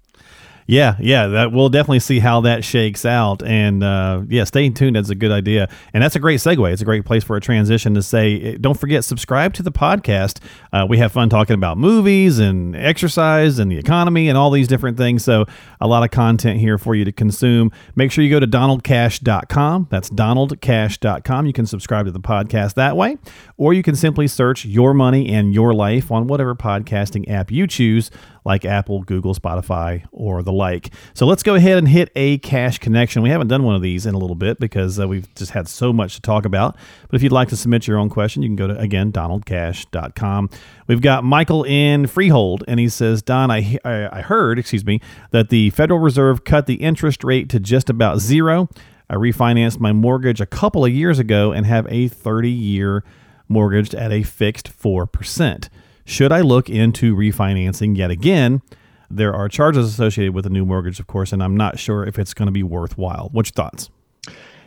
Yeah, 0.69 0.97
yeah, 0.99 1.29
that 1.29 1.53
we'll 1.53 1.69
definitely 1.69 2.01
see 2.01 2.19
how 2.19 2.41
that 2.41 2.65
shakes 2.65 3.05
out, 3.05 3.41
and 3.45 3.85
uh, 3.85 4.23
yeah, 4.29 4.43
stay 4.43 4.69
tuned. 4.69 4.97
That's 4.97 5.11
a 5.11 5.15
good 5.15 5.31
idea, 5.31 5.69
and 5.95 6.03
that's 6.03 6.17
a 6.17 6.19
great 6.19 6.41
segue. 6.41 6.73
It's 6.73 6.83
a 6.83 6.85
great 6.85 7.05
place 7.05 7.23
for 7.23 7.37
a 7.37 7.41
transition 7.41 7.95
to 7.95 8.03
say, 8.03 8.41
eh, 8.41 8.57
don't 8.61 8.79
forget 8.79 9.05
subscribe 9.05 9.55
to 9.55 9.63
the 9.63 9.71
podcast. 9.71 10.41
Uh, 10.73 10.85
we 10.89 10.99
have 10.99 11.13
fun 11.13 11.29
talking 11.29 11.55
about 11.55 11.79
movies 11.79 12.41
and 12.41 12.75
exercise 12.75 13.61
and 13.61 13.71
the 13.71 13.79
economy 13.79 14.29
and 14.29 14.37
all 14.37 14.51
these 14.51 14.67
different 14.67 14.97
things. 14.97 15.23
So 15.23 15.45
a 15.81 15.87
lot 15.87 16.03
of 16.03 16.11
content 16.11 16.59
here 16.59 16.79
for 16.79 16.97
you 16.97 17.05
to 17.05 17.13
consume. 17.13 17.71
Make 17.95 18.11
sure 18.11 18.25
you 18.25 18.31
go 18.31 18.41
to 18.41 18.47
donaldcash.com. 18.49 19.87
That's 19.89 20.11
donaldcash.com. 20.11 21.47
You 21.47 21.53
can 21.53 21.67
subscribe 21.67 22.07
to 22.07 22.13
the 22.13 22.21
podcast 22.21 22.75
that 22.75 22.97
way, 22.97 23.19
or 23.57 23.73
you 23.73 23.85
can 23.85 23.95
simply 23.95 24.27
search 24.27 24.65
your 24.65 24.95
money 24.95 25.33
and 25.33 25.55
your 25.55 25.73
life 25.73 26.11
on 26.11 26.27
whatever 26.27 26.57
podcasting 26.57 27.31
app 27.31 27.53
you 27.53 27.69
choose 27.69 28.11
like 28.47 28.65
Apple, 28.65 29.03
Google, 29.03 29.35
Spotify, 29.35 30.05
or 30.13 30.43
the 30.43 30.53
like. 30.53 30.91
So 31.15 31.27
let's 31.27 31.43
go 31.43 31.57
ahead 31.57 31.79
and 31.79 31.89
hit 31.89 32.11
a 32.15 32.39
cash 32.39 32.79
connection. 32.79 33.21
We 33.23 33.29
haven't 33.29 33.49
done 33.49 33.65
one 33.65 33.75
of 33.75 33.83
these 33.83 34.07
in 34.07 34.15
a 34.15 34.19
little 34.19 34.37
bit 34.37 34.61
because 34.61 35.01
uh, 35.01 35.09
we've 35.09 35.33
just 35.35 35.51
had 35.51 35.67
so 35.69 35.93
much 35.93 36.15
to 36.15 36.21
talk 36.21 36.45
about. 36.45 36.77
But 37.09 37.17
if 37.17 37.25
you'd 37.25 37.33
like 37.33 37.49
to 37.49 37.57
submit 37.57 37.89
your 37.89 37.99
own 37.99 38.09
question, 38.09 38.43
you 38.43 38.49
can 38.49 38.57
go 38.57 38.69
to, 38.69 38.79
again, 38.79 39.11
donaldcash.com. 39.11 40.49
We've 40.87 41.01
got 41.01 41.25
Michael 41.25 41.65
in 41.65 42.07
Freehold, 42.07 42.63
and 42.69 42.79
he 42.79 42.89
says, 42.89 43.21
Don, 43.21 43.51
I, 43.51 43.79
I 43.85 44.19
I 44.19 44.21
heard, 44.23 44.59
excuse 44.59 44.87
me, 44.87 45.01
that 45.33 45.49
the 45.49 45.71
Federal 45.71 45.99
Reserve 45.99 46.45
cut 46.45 46.67
the 46.67 46.77
interest 46.77 47.25
rate 47.25 47.51
to 47.51 47.59
just 47.59 47.91
about 47.91 48.21
zero. 48.21 48.69
I 49.11 49.15
refinanced 49.17 49.81
my 49.81 49.93
mortgage 49.93 50.41
a 50.41 50.47
couple 50.47 50.85
of 50.85 50.93
years 50.93 51.19
ago 51.19 51.51
and 51.51 51.67
have 51.67 51.87
a 51.91 52.07
30 52.07 52.51
year 52.51 53.03
mortgaged 53.49 53.95
at 53.95 54.13
a 54.13 54.23
fixed 54.23 54.71
4%. 54.79 55.69
Should 56.09 56.31
I 56.31 56.41
look 56.41 56.71
into 56.71 57.17
refinancing 57.17 57.97
yet 57.97 58.13
again? 58.13 58.63
There 59.11 59.35
are 59.35 59.49
charges 59.49 59.89
associated 59.89 60.35
with 60.35 60.47
a 60.47 60.51
new 60.51 60.65
mortgage, 60.65 61.01
of 61.01 61.09
course, 61.09 61.33
and 61.33 61.43
I'm 61.43 61.57
not 61.57 61.81
sure 61.81 62.07
if 62.07 62.17
it's 62.17 62.33
going 62.33 62.47
to 62.47 62.53
be 62.53 62.63
worthwhile. 62.63 63.29
What's 63.33 63.49
your 63.51 63.65
thoughts? 63.65 63.91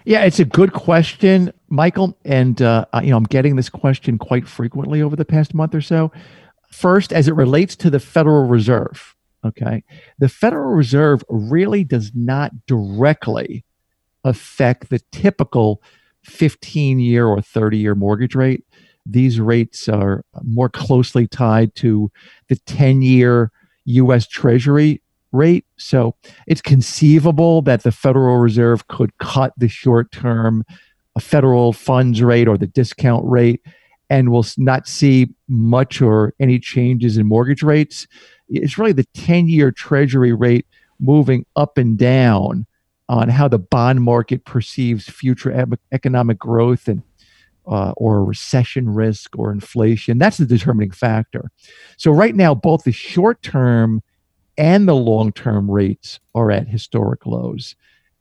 Yeah, 0.04 0.26
it's 0.26 0.40
a 0.40 0.46
good 0.46 0.74
question, 0.74 1.54
Michael. 1.70 2.18
And 2.26 2.62
uh, 2.62 2.86
you 3.02 3.12
know, 3.12 3.18
I'm 3.18 3.24
getting 3.24 3.56
this 3.56 3.70
question 3.70 4.18
quite 4.18 4.50
frequently 4.50 5.02
over 5.02 5.16
the 5.16 5.24
past 5.24 5.54
month 5.54 5.74
or 5.74 5.82
so. 5.82 6.12
First, 6.72 7.14
as 7.14 7.30
it 7.30 7.36
relates 7.36 7.74
to 7.78 7.90
the 7.90 8.02
Federal 8.02 8.46
Reserve, 8.46 9.16
okay, 9.46 9.86
the 10.18 10.28
Federal 10.30 10.76
Reserve 10.76 11.24
really 11.30 11.86
does 11.86 12.12
not 12.14 12.52
directly 12.66 13.64
affect 14.26 14.90
the 14.90 15.00
typical 15.14 15.82
15 16.26 17.00
year 17.00 17.28
or 17.28 17.42
30 17.42 17.78
year 17.78 17.96
mortgage 17.96 18.36
rate. 18.36 18.66
These 19.06 19.40
rates 19.40 19.90
are 19.90 20.24
more 20.44 20.70
closely 20.70 21.28
tied 21.28 21.76
to 21.76 22.12
the 22.48 22.56
10 22.56 23.02
year 23.02 23.52
US 23.86 24.28
Treasury 24.28 25.02
rate. 25.32 25.66
So 25.78 26.16
it's 26.48 26.62
conceivable 26.62 27.62
that 27.64 27.84
the 27.84 27.92
Federal 27.92 28.38
Reserve 28.38 28.88
could 28.88 29.18
cut 29.18 29.54
the 29.58 29.68
short 29.68 30.12
term 30.12 30.64
uh, 31.16 31.20
federal 31.20 31.74
funds 31.74 32.22
rate 32.22 32.48
or 32.48 32.58
the 32.58 32.68
discount 32.68 33.26
rate 33.26 33.62
and 34.10 34.32
will 34.32 34.46
not 34.58 34.88
see 34.88 35.28
much 35.48 36.02
or 36.02 36.34
any 36.40 36.60
changes 36.60 37.18
in 37.18 37.28
mortgage 37.28 37.62
rates. 37.62 38.08
It's 38.48 38.78
really 38.78 38.94
the 38.94 39.08
10 39.14 39.48
year 39.48 39.72
Treasury 39.72 40.34
rate 40.34 40.66
moving 41.00 41.46
up 41.56 41.78
and 41.78 41.98
down 41.98 42.66
on 43.08 43.30
how 43.30 43.48
the 43.48 43.60
bond 43.60 44.04
market 44.04 44.46
perceives 44.46 45.10
future 45.10 45.68
economic 45.92 46.38
growth 46.38 46.88
and 46.88 47.02
uh, 47.70 47.94
or 47.98 48.18
a 48.18 48.24
recession 48.24 48.90
risk 48.90 49.38
or 49.38 49.52
inflation. 49.52 50.18
That's 50.18 50.38
the 50.38 50.46
determining 50.46 50.92
factor. 50.92 51.52
So 51.98 52.12
right 52.12 52.36
now, 52.36 52.56
both 52.56 52.84
the 52.84 52.92
short 52.92 53.42
term 53.44 54.02
and 54.58 54.88
the 54.88 54.96
long 54.96 55.32
term 55.32 55.70
rates 55.70 56.20
are 56.34 56.52
at 56.52 56.68
historic 56.68 57.26
lows. 57.26 57.76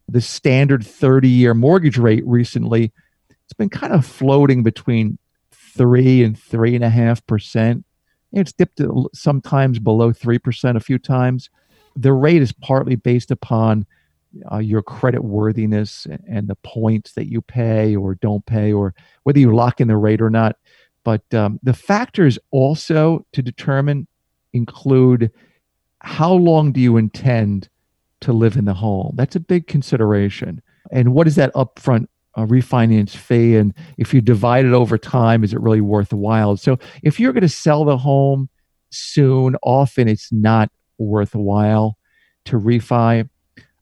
The 0.06 0.20
standard 0.20 0.86
30 0.86 1.28
year 1.28 1.54
mortgage 1.54 1.98
rate 1.98 2.26
recently, 2.26 2.92
it's 3.30 3.54
been 3.54 3.70
kind 3.70 3.94
of 3.94 4.04
floating 4.04 4.62
between 4.62 5.18
three 5.50 6.22
and 6.22 6.38
three 6.38 6.74
and 6.74 6.84
a 6.84 6.90
half 6.90 7.26
percent. 7.26 7.84
It's 8.32 8.52
dipped 8.52 8.82
sometimes 9.14 9.78
below 9.78 10.12
three 10.12 10.38
percent 10.38 10.76
a 10.76 10.80
few 10.80 10.98
times. 10.98 11.48
The 11.96 12.12
rate 12.12 12.42
is 12.42 12.52
partly 12.52 12.96
based 12.96 13.30
upon 13.30 13.86
uh, 14.50 14.58
your 14.58 14.82
credit 14.82 15.24
worthiness 15.24 16.06
and 16.28 16.48
the 16.48 16.54
points 16.56 17.12
that 17.12 17.30
you 17.30 17.40
pay 17.40 17.96
or 17.96 18.14
don't 18.16 18.44
pay, 18.46 18.72
or 18.72 18.94
whether 19.22 19.38
you 19.38 19.54
lock 19.54 19.80
in 19.80 19.88
the 19.88 19.96
rate 19.96 20.20
or 20.20 20.30
not. 20.30 20.56
But 21.04 21.22
um, 21.34 21.58
the 21.62 21.72
factors 21.72 22.38
also 22.50 23.24
to 23.32 23.42
determine 23.42 24.06
include 24.52 25.30
how 26.00 26.32
long 26.32 26.72
do 26.72 26.80
you 26.80 26.96
intend 26.96 27.68
to 28.20 28.32
live 28.32 28.56
in 28.56 28.64
the 28.64 28.74
home? 28.74 29.14
That's 29.16 29.36
a 29.36 29.40
big 29.40 29.66
consideration. 29.66 30.62
And 30.90 31.14
what 31.14 31.26
is 31.26 31.36
that 31.36 31.52
upfront 31.54 32.06
uh, 32.34 32.46
refinance 32.46 33.10
fee? 33.10 33.56
And 33.56 33.74
if 33.96 34.14
you 34.14 34.20
divide 34.20 34.64
it 34.64 34.72
over 34.72 34.98
time, 34.98 35.44
is 35.44 35.52
it 35.52 35.60
really 35.60 35.80
worthwhile? 35.80 36.56
So 36.56 36.78
if 37.02 37.18
you're 37.18 37.32
going 37.32 37.42
to 37.42 37.48
sell 37.48 37.84
the 37.84 37.98
home 37.98 38.48
soon, 38.90 39.56
often 39.62 40.08
it's 40.08 40.32
not 40.32 40.70
worthwhile 40.98 41.96
to 42.46 42.58
refi. 42.58 43.28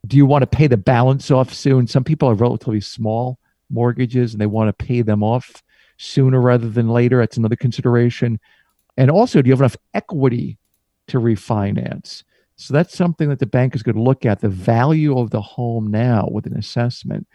Do 0.07 0.17
you 0.17 0.27
want 0.27 0.43
to 0.43 0.47
pay 0.47 0.67
the 0.67 0.77
balance 0.77 1.31
off 1.31 1.53
soon? 1.53 1.87
Some 1.87 2.05
people 2.05 2.29
have 2.29 2.41
relatively 2.41 2.81
small 2.81 3.39
mortgages 3.71 4.33
and 4.33 4.41
they 4.41 4.47
want 4.47 4.69
to 4.69 4.85
pay 4.85 5.03
them 5.03 5.23
off 5.23 5.63
sooner 5.97 6.41
rather 6.41 6.69
than 6.69 6.89
later. 6.89 7.19
That's 7.19 7.37
another 7.37 7.57
consideration. 7.57 8.39
And 8.97 9.11
also, 9.11 9.43
do 9.43 9.49
you 9.49 9.53
have 9.53 9.61
enough 9.61 9.77
equity 9.95 10.59
to 11.09 11.19
refinance? 11.19 12.23
So 12.57 12.73
that's 12.73 12.97
something 12.97 13.29
that 13.29 13.39
the 13.39 13.47
bank 13.47 13.75
is 13.75 13.83
going 13.83 13.97
to 13.97 14.03
look 14.03 14.25
at 14.25 14.41
the 14.41 14.49
value 14.49 15.19
of 15.19 15.31
the 15.31 15.43
home 15.43 15.89
now 15.89 16.29
with 16.31 16.47
an 16.47 16.57
assessment 16.57 17.27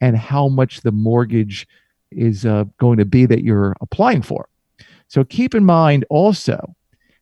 and 0.00 0.16
how 0.16 0.48
much 0.48 0.82
the 0.82 0.92
mortgage 0.92 1.66
is 2.10 2.46
uh, 2.46 2.64
going 2.78 2.98
to 2.98 3.04
be 3.04 3.26
that 3.26 3.42
you're 3.42 3.76
applying 3.80 4.22
for. 4.22 4.48
So 5.08 5.24
keep 5.24 5.54
in 5.54 5.64
mind 5.64 6.04
also 6.10 6.76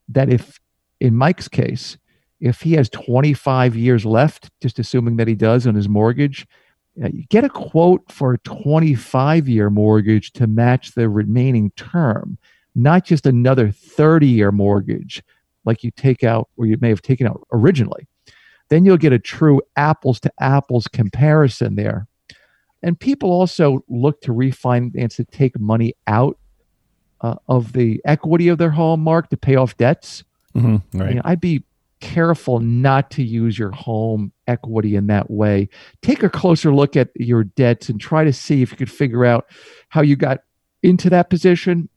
that 0.09 0.29
if, 0.29 0.61
in 1.01 1.15
Mike's 1.15 1.49
case, 1.49 1.97
if 2.41 2.61
he 2.61 2.73
has 2.75 2.89
25 2.91 3.77
years 3.77 4.05
left, 4.05 4.51
just 4.61 4.79
assuming 4.79 5.17
that 5.17 5.29
he 5.29 5.35
does 5.35 5.67
on 5.67 5.75
his 5.75 5.89
mortgage, 5.89 6.47
uh, 7.03 7.09
you 7.09 7.25
get 7.29 7.45
a 7.45 7.49
quote 7.49 8.11
for 8.11 8.35
a 8.35 8.39
25 8.39 9.49
year 9.49 9.71
mortgage 9.71 10.33
to 10.33 10.47
match 10.47 10.93
the 10.95 11.09
remaining 11.09 11.71
term, 11.77 12.39
not 12.75 13.05
just 13.05 13.27
another 13.27 13.71
30 13.71 14.27
year 14.27 14.53
mortgage 14.53 15.23
like 15.65 15.83
you 15.83 15.91
take 15.91 16.25
out 16.25 16.49
or 16.57 16.67
you 16.67 16.77
may 16.81 16.89
have 16.89 17.03
taken 17.03 17.27
out 17.27 17.47
originally. 17.53 18.07
Then 18.69 18.85
you'll 18.85 18.97
get 18.97 19.13
a 19.13 19.19
true 19.19 19.61
apples 19.77 20.21
to 20.21 20.33
apples 20.41 20.89
comparison 20.89 21.77
there. 21.77 22.07
And 22.83 22.99
people 22.99 23.31
also 23.31 23.85
look 23.89 24.21
to 24.23 24.33
refinance 24.33 25.17
to 25.17 25.25
take 25.25 25.59
money 25.59 25.95
out 26.07 26.39
uh, 27.21 27.37
of 27.49 27.73
the 27.73 28.01
equity 28.05 28.49
of 28.49 28.59
their 28.59 28.71
home 28.71 29.01
mark 29.01 29.31
to 29.31 29.37
pay 29.37 29.57
off 29.57 29.77
debts. 29.77 30.25
Mm-hmm, 30.55 30.99
right. 30.99 31.21
I'd 31.25 31.41
be 31.41 31.65
careful 32.01 32.61
not 32.61 33.11
to 33.13 33.23
use 33.23 33.59
your 33.59 33.71
home 33.71 34.33
equity 34.47 34.97
in 34.97 35.07
that 35.07 35.31
way. 35.31 35.69
Take 36.03 36.23
a 36.23 36.29
closer 36.29 36.75
look 36.75 36.97
at 36.97 37.09
your 37.15 37.45
debts 37.45 37.89
and 37.89 38.01
try 38.01 38.25
to 38.25 38.33
see 38.33 38.63
if 38.63 38.71
you 38.71 38.77
could 38.77 38.91
figure 38.91 39.25
out 39.25 39.47
how 39.89 40.03
you 40.03 40.17
got 40.17 40.41
into 40.83 41.11
that 41.11 41.31
position 41.31 41.89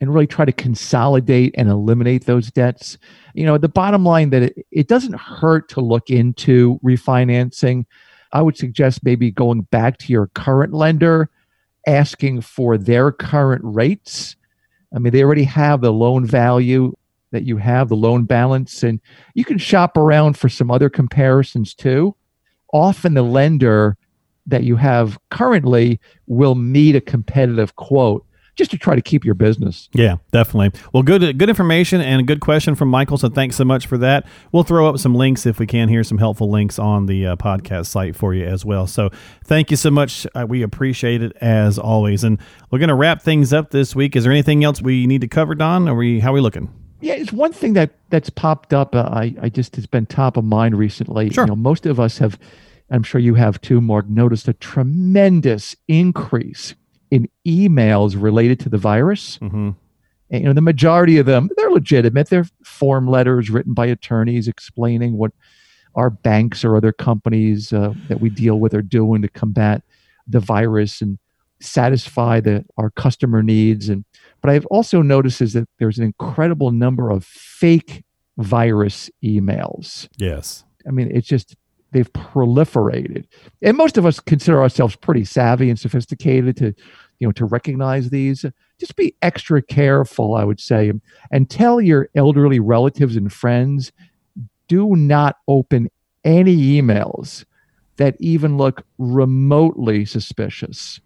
and 0.00 0.12
really 0.12 0.26
try 0.26 0.44
to 0.44 0.52
consolidate 0.52 1.54
and 1.56 1.68
eliminate 1.68 2.26
those 2.26 2.50
debts. 2.50 2.98
You 3.34 3.46
know, 3.46 3.58
the 3.58 3.68
bottom 3.68 4.04
line 4.04 4.30
that 4.30 4.42
it, 4.42 4.66
it 4.70 4.88
doesn't 4.88 5.18
hurt 5.18 5.68
to 5.70 5.80
look 5.80 6.10
into 6.10 6.78
refinancing. 6.84 7.84
I 8.32 8.42
would 8.42 8.56
suggest 8.56 9.04
maybe 9.04 9.30
going 9.30 9.62
back 9.62 9.98
to 9.98 10.12
your 10.12 10.28
current 10.28 10.72
lender, 10.72 11.30
asking 11.86 12.42
for 12.42 12.76
their 12.76 13.10
current 13.10 13.62
rates. 13.64 14.36
I 14.94 14.98
mean, 14.98 15.12
they 15.12 15.22
already 15.22 15.44
have 15.44 15.80
the 15.80 15.92
loan 15.92 16.26
value 16.26 16.94
that 17.30 17.44
you 17.44 17.56
have, 17.58 17.88
the 17.88 17.96
loan 17.96 18.24
balance, 18.24 18.82
and 18.82 19.00
you 19.34 19.44
can 19.44 19.58
shop 19.58 19.96
around 19.96 20.38
for 20.38 20.48
some 20.48 20.70
other 20.70 20.88
comparisons 20.88 21.74
too. 21.74 22.14
Often 22.72 23.14
the 23.14 23.22
lender 23.22 23.96
that 24.46 24.64
you 24.64 24.76
have 24.76 25.18
currently 25.30 26.00
will 26.26 26.54
meet 26.54 26.96
a 26.96 27.00
competitive 27.00 27.76
quote 27.76 28.24
just 28.58 28.72
to 28.72 28.76
try 28.76 28.96
to 28.96 29.00
keep 29.00 29.24
your 29.24 29.36
business. 29.36 29.88
Yeah, 29.92 30.16
definitely. 30.32 30.78
Well, 30.92 31.04
good 31.04 31.38
good 31.38 31.48
information 31.48 32.00
and 32.00 32.20
a 32.20 32.24
good 32.24 32.40
question 32.40 32.74
from 32.74 32.88
Michael. 32.88 33.16
So 33.16 33.28
thanks 33.28 33.54
so 33.54 33.64
much 33.64 33.86
for 33.86 33.96
that. 33.98 34.26
We'll 34.50 34.64
throw 34.64 34.88
up 34.88 34.98
some 34.98 35.14
links 35.14 35.46
if 35.46 35.60
we 35.60 35.66
can 35.66 35.88
here, 35.88 36.02
some 36.02 36.18
helpful 36.18 36.50
links 36.50 36.78
on 36.78 37.06
the 37.06 37.28
uh, 37.28 37.36
podcast 37.36 37.86
site 37.86 38.16
for 38.16 38.34
you 38.34 38.44
as 38.44 38.64
well. 38.64 38.88
So 38.88 39.10
thank 39.44 39.70
you 39.70 39.76
so 39.76 39.92
much. 39.92 40.26
Uh, 40.34 40.44
we 40.48 40.62
appreciate 40.62 41.22
it 41.22 41.36
as 41.40 41.78
always. 41.78 42.24
And 42.24 42.38
we're 42.70 42.80
going 42.80 42.88
to 42.88 42.96
wrap 42.96 43.22
things 43.22 43.52
up 43.52 43.70
this 43.70 43.94
week. 43.94 44.16
Is 44.16 44.24
there 44.24 44.32
anything 44.32 44.64
else 44.64 44.82
we 44.82 45.06
need 45.06 45.20
to 45.20 45.28
cover, 45.28 45.54
Don? 45.54 45.88
Are 45.88 45.94
we 45.94 46.18
how 46.18 46.30
are 46.30 46.34
we 46.34 46.40
looking? 46.40 46.87
Yeah, 47.00 47.14
it's 47.14 47.32
one 47.32 47.52
thing 47.52 47.74
that 47.74 47.90
that's 48.10 48.30
popped 48.30 48.72
up. 48.74 48.94
Uh, 48.94 49.08
I 49.10 49.34
I 49.40 49.48
just 49.48 49.76
has 49.76 49.86
been 49.86 50.06
top 50.06 50.36
of 50.36 50.44
mind 50.44 50.76
recently. 50.76 51.30
Sure. 51.30 51.44
You 51.44 51.48
know, 51.48 51.56
most 51.56 51.86
of 51.86 52.00
us 52.00 52.18
have. 52.18 52.38
I'm 52.90 53.02
sure 53.02 53.20
you 53.20 53.34
have 53.34 53.60
too, 53.60 53.80
Mark. 53.80 54.08
Noticed 54.08 54.48
a 54.48 54.54
tremendous 54.54 55.76
increase 55.88 56.74
in 57.10 57.28
emails 57.46 58.20
related 58.20 58.60
to 58.60 58.68
the 58.68 58.78
virus. 58.78 59.38
Mm-hmm. 59.38 59.70
And, 60.30 60.42
you 60.42 60.48
know, 60.48 60.52
the 60.52 60.60
majority 60.60 61.18
of 61.18 61.26
them 61.26 61.50
they're 61.56 61.70
legitimate. 61.70 62.28
They're 62.28 62.48
form 62.64 63.08
letters 63.08 63.50
written 63.50 63.74
by 63.74 63.86
attorneys 63.86 64.48
explaining 64.48 65.16
what 65.16 65.32
our 65.94 66.10
banks 66.10 66.64
or 66.64 66.76
other 66.76 66.92
companies 66.92 67.72
uh, 67.72 67.94
that 68.08 68.20
we 68.20 68.30
deal 68.30 68.60
with 68.60 68.74
are 68.74 68.82
doing 68.82 69.22
to 69.22 69.28
combat 69.28 69.82
the 70.26 70.40
virus 70.40 71.00
and 71.00 71.18
satisfy 71.60 72.40
the 72.40 72.64
our 72.76 72.90
customer 72.90 73.42
needs. 73.42 73.88
And 73.88 74.04
but 74.40 74.50
I've 74.50 74.66
also 74.66 75.02
noticed 75.02 75.40
is 75.40 75.52
that 75.54 75.68
there's 75.78 75.98
an 75.98 76.04
incredible 76.04 76.70
number 76.70 77.10
of 77.10 77.24
fake 77.24 78.04
virus 78.36 79.10
emails. 79.22 80.08
Yes. 80.16 80.64
I 80.86 80.90
mean, 80.90 81.10
it's 81.12 81.26
just 81.26 81.56
they've 81.92 82.12
proliferated 82.12 83.26
and 83.62 83.76
most 83.76 83.96
of 83.96 84.04
us 84.04 84.20
consider 84.20 84.60
ourselves 84.60 84.96
pretty 84.96 85.24
savvy 85.24 85.70
and 85.70 85.78
sophisticated 85.78 86.56
to 86.56 86.74
you 87.18 87.26
know 87.26 87.32
to 87.32 87.44
recognize 87.44 88.10
these 88.10 88.44
just 88.78 88.96
be 88.96 89.14
extra 89.22 89.62
careful 89.62 90.34
i 90.34 90.44
would 90.44 90.60
say 90.60 90.92
and 91.30 91.48
tell 91.48 91.80
your 91.80 92.08
elderly 92.14 92.60
relatives 92.60 93.16
and 93.16 93.32
friends 93.32 93.92
do 94.68 94.94
not 94.96 95.36
open 95.48 95.88
any 96.24 96.56
emails 96.78 97.44
that 97.96 98.16
even 98.20 98.56
look 98.56 98.84
remotely 98.98 100.04
suspicious 100.04 101.00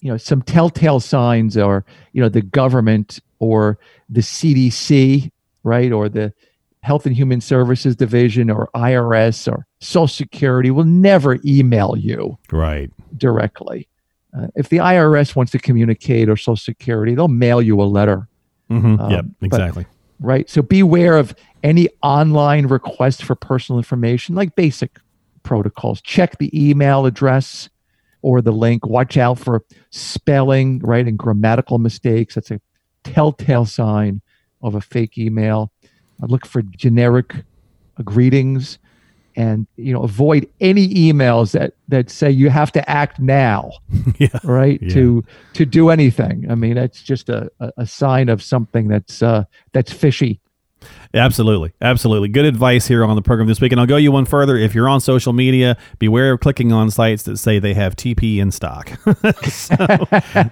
you 0.00 0.10
know 0.10 0.16
some 0.16 0.42
telltale 0.42 1.00
signs 1.00 1.56
are 1.56 1.84
you 2.12 2.22
know 2.22 2.28
the 2.28 2.42
government 2.42 3.20
or 3.38 3.78
the 4.08 4.20
cdc 4.20 5.30
right 5.64 5.92
or 5.92 6.08
the 6.08 6.32
Health 6.82 7.06
and 7.06 7.14
Human 7.14 7.40
Services 7.40 7.96
Division 7.96 8.50
or 8.50 8.70
IRS 8.74 9.50
or 9.50 9.66
Social 9.80 10.08
Security 10.08 10.70
will 10.70 10.84
never 10.84 11.38
email 11.44 11.96
you 11.96 12.38
right 12.52 12.90
directly. 13.16 13.88
Uh, 14.36 14.46
if 14.54 14.68
the 14.68 14.76
IRS 14.78 15.34
wants 15.34 15.52
to 15.52 15.58
communicate 15.58 16.28
or 16.28 16.36
Social 16.36 16.56
Security, 16.56 17.14
they'll 17.14 17.28
mail 17.28 17.60
you 17.60 17.80
a 17.80 17.84
letter. 17.84 18.28
Mm-hmm. 18.70 19.00
Um, 19.00 19.10
yep, 19.10 19.24
exactly. 19.42 19.84
But, 19.84 20.26
right. 20.26 20.50
So 20.50 20.62
beware 20.62 21.16
of 21.16 21.34
any 21.62 21.88
online 22.02 22.66
request 22.66 23.24
for 23.24 23.34
personal 23.34 23.78
information, 23.78 24.34
like 24.34 24.54
basic 24.54 24.98
protocols. 25.42 26.00
Check 26.02 26.38
the 26.38 26.70
email 26.70 27.06
address 27.06 27.68
or 28.22 28.40
the 28.40 28.52
link. 28.52 28.86
Watch 28.86 29.16
out 29.16 29.38
for 29.38 29.64
spelling, 29.90 30.80
right, 30.80 31.06
and 31.06 31.18
grammatical 31.18 31.78
mistakes. 31.78 32.34
That's 32.34 32.50
a 32.50 32.60
telltale 33.04 33.66
sign 33.66 34.20
of 34.62 34.74
a 34.74 34.80
fake 34.80 35.18
email. 35.18 35.70
I 36.22 36.26
look 36.26 36.46
for 36.46 36.62
generic 36.62 37.34
greetings 38.04 38.78
and 39.38 39.68
you 39.76 39.92
know 39.92 40.02
avoid 40.02 40.48
any 40.60 40.92
emails 40.94 41.52
that 41.52 41.74
that 41.86 42.10
say 42.10 42.30
you 42.30 42.50
have 42.50 42.72
to 42.72 42.90
act 42.90 43.20
now 43.20 43.70
yeah. 44.18 44.28
right 44.42 44.82
yeah. 44.82 44.88
to 44.88 45.24
to 45.52 45.64
do 45.64 45.90
anything 45.90 46.50
i 46.50 46.54
mean 46.54 46.74
that's 46.74 47.02
just 47.02 47.28
a, 47.28 47.50
a 47.76 47.86
sign 47.86 48.28
of 48.28 48.42
something 48.42 48.88
that's 48.88 49.22
uh 49.22 49.44
that's 49.72 49.92
fishy 49.92 50.40
Absolutely. 51.14 51.72
Absolutely. 51.80 52.28
Good 52.28 52.44
advice 52.44 52.86
here 52.86 53.04
on 53.04 53.16
the 53.16 53.22
program 53.22 53.48
this 53.48 53.60
week. 53.60 53.72
And 53.72 53.80
I'll 53.80 53.86
go 53.86 53.96
you 53.96 54.12
one 54.12 54.26
further. 54.26 54.56
If 54.56 54.74
you're 54.74 54.88
on 54.88 55.00
social 55.00 55.32
media, 55.32 55.76
beware 55.98 56.32
of 56.32 56.40
clicking 56.40 56.72
on 56.72 56.90
sites 56.90 57.22
that 57.24 57.38
say 57.38 57.58
they 57.58 57.74
have 57.74 57.96
TP 57.96 58.38
in 58.38 58.50
stock. 58.50 58.88
so 59.48 59.76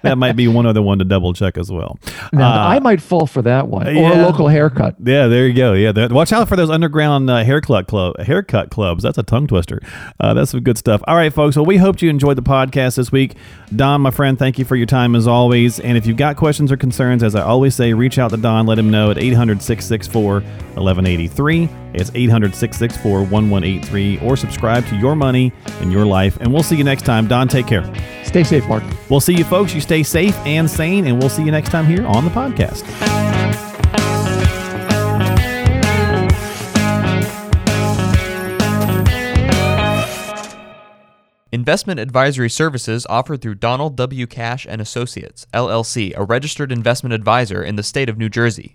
that 0.03 0.16
might 0.16 0.35
be 0.35 0.49
one 0.49 0.66
other 0.66 0.81
one 0.81 0.99
to 0.99 1.05
double 1.05 1.35
check 1.35 1.59
as 1.59 1.71
well. 1.71 1.99
Now, 2.33 2.53
uh, 2.53 2.69
I 2.69 2.79
might 2.79 3.03
fall 3.03 3.27
for 3.27 3.42
that 3.42 3.69
one 3.69 3.95
yeah. 3.95 4.03
or 4.03 4.12
a 4.12 4.23
local 4.23 4.49
haircut. 4.49 4.97
Yeah, 5.05 5.27
there 5.27 5.47
you 5.47 5.55
go. 5.55 5.75
Yeah. 5.75 5.92
Watch 6.09 6.33
out 6.33 6.49
for 6.49 6.57
those 6.57 6.71
underground 6.71 7.29
uh, 7.29 7.45
haircut, 7.45 7.87
club, 7.87 8.19
haircut 8.21 8.71
clubs. 8.71 9.03
That's 9.03 9.19
a 9.19 9.23
tongue 9.23 9.47
twister. 9.47 9.81
Uh, 10.19 10.33
that's 10.33 10.53
some 10.53 10.61
good 10.61 10.79
stuff. 10.79 11.03
All 11.07 11.16
right, 11.16 11.33
folks. 11.33 11.57
Well, 11.57 11.66
we 11.66 11.77
hope 11.77 12.01
you 12.01 12.09
enjoyed 12.09 12.37
the 12.37 12.42
podcast 12.42 12.97
this 12.97 13.12
week. 13.12 13.35
Don, 13.75 14.01
my 14.01 14.11
friend, 14.11 14.38
thank 14.38 14.59
you 14.59 14.64
for 14.64 14.77
your 14.77 14.87
time 14.87 15.14
as 15.14 15.27
always. 15.27 15.81
And 15.81 15.99
if 15.99 16.07
you've 16.07 16.16
got 16.16 16.37
questions 16.37 16.73
or 16.73 16.77
concerns, 16.77 17.23
as 17.23 17.35
I 17.35 17.42
always 17.42 17.75
say, 17.75 17.92
reach 17.92 18.19
out 18.19 18.31
to 18.31 18.37
Don. 18.37 18.66
Let 18.66 18.79
him 18.79 18.90
know 18.90 19.11
at 19.11 19.19
800 19.19 19.61
664 19.62 20.46
1183. 20.75 21.69
It's 21.95 22.11
800 22.15 22.55
664 22.55 23.21
1183 23.21 24.19
or 24.21 24.37
subscribe 24.37 24.87
to 24.87 24.97
Your 24.97 25.17
Money 25.17 25.53
and 25.81 25.93
Your 25.93 26.07
Life. 26.07 26.37
And 26.41 26.53
we'll 26.53 26.63
see 26.63 26.77
you 26.77 26.85
next 26.85 27.03
time. 27.03 27.27
Don, 27.27 27.49
take 27.49 27.67
care. 27.67 27.85
Stay 28.25 28.45
safe, 28.45 28.67
Mark. 28.69 28.83
We'll 29.09 29.21
see 29.21 29.35
you, 29.35 29.45
folks. 29.45 29.75
You 29.75 29.81
stay 29.81 30.03
safe 30.03 30.37
and 30.47 30.69
sane, 30.69 31.07
and 31.07 31.19
we'll 31.19 31.31
see 31.31 31.45
you 31.45 31.51
next 31.51 31.71
time 31.71 31.87
here 31.87 32.07
on 32.07 32.25
the 32.25 32.31
podcast. 32.31 32.85
Investment 41.53 41.99
advisory 41.99 42.51
services 42.51 43.07
offered 43.09 43.41
through 43.41 43.55
Donald 43.55 43.97
W. 43.97 44.27
Cash 44.27 44.67
and 44.69 44.81
Associates, 44.81 45.47
LLC, 45.55 46.13
a 46.15 46.23
registered 46.23 46.71
investment 46.71 47.15
advisor 47.15 47.63
in 47.63 47.77
the 47.77 47.83
state 47.83 48.11
of 48.11 48.19
New 48.19 48.29
Jersey. 48.29 48.75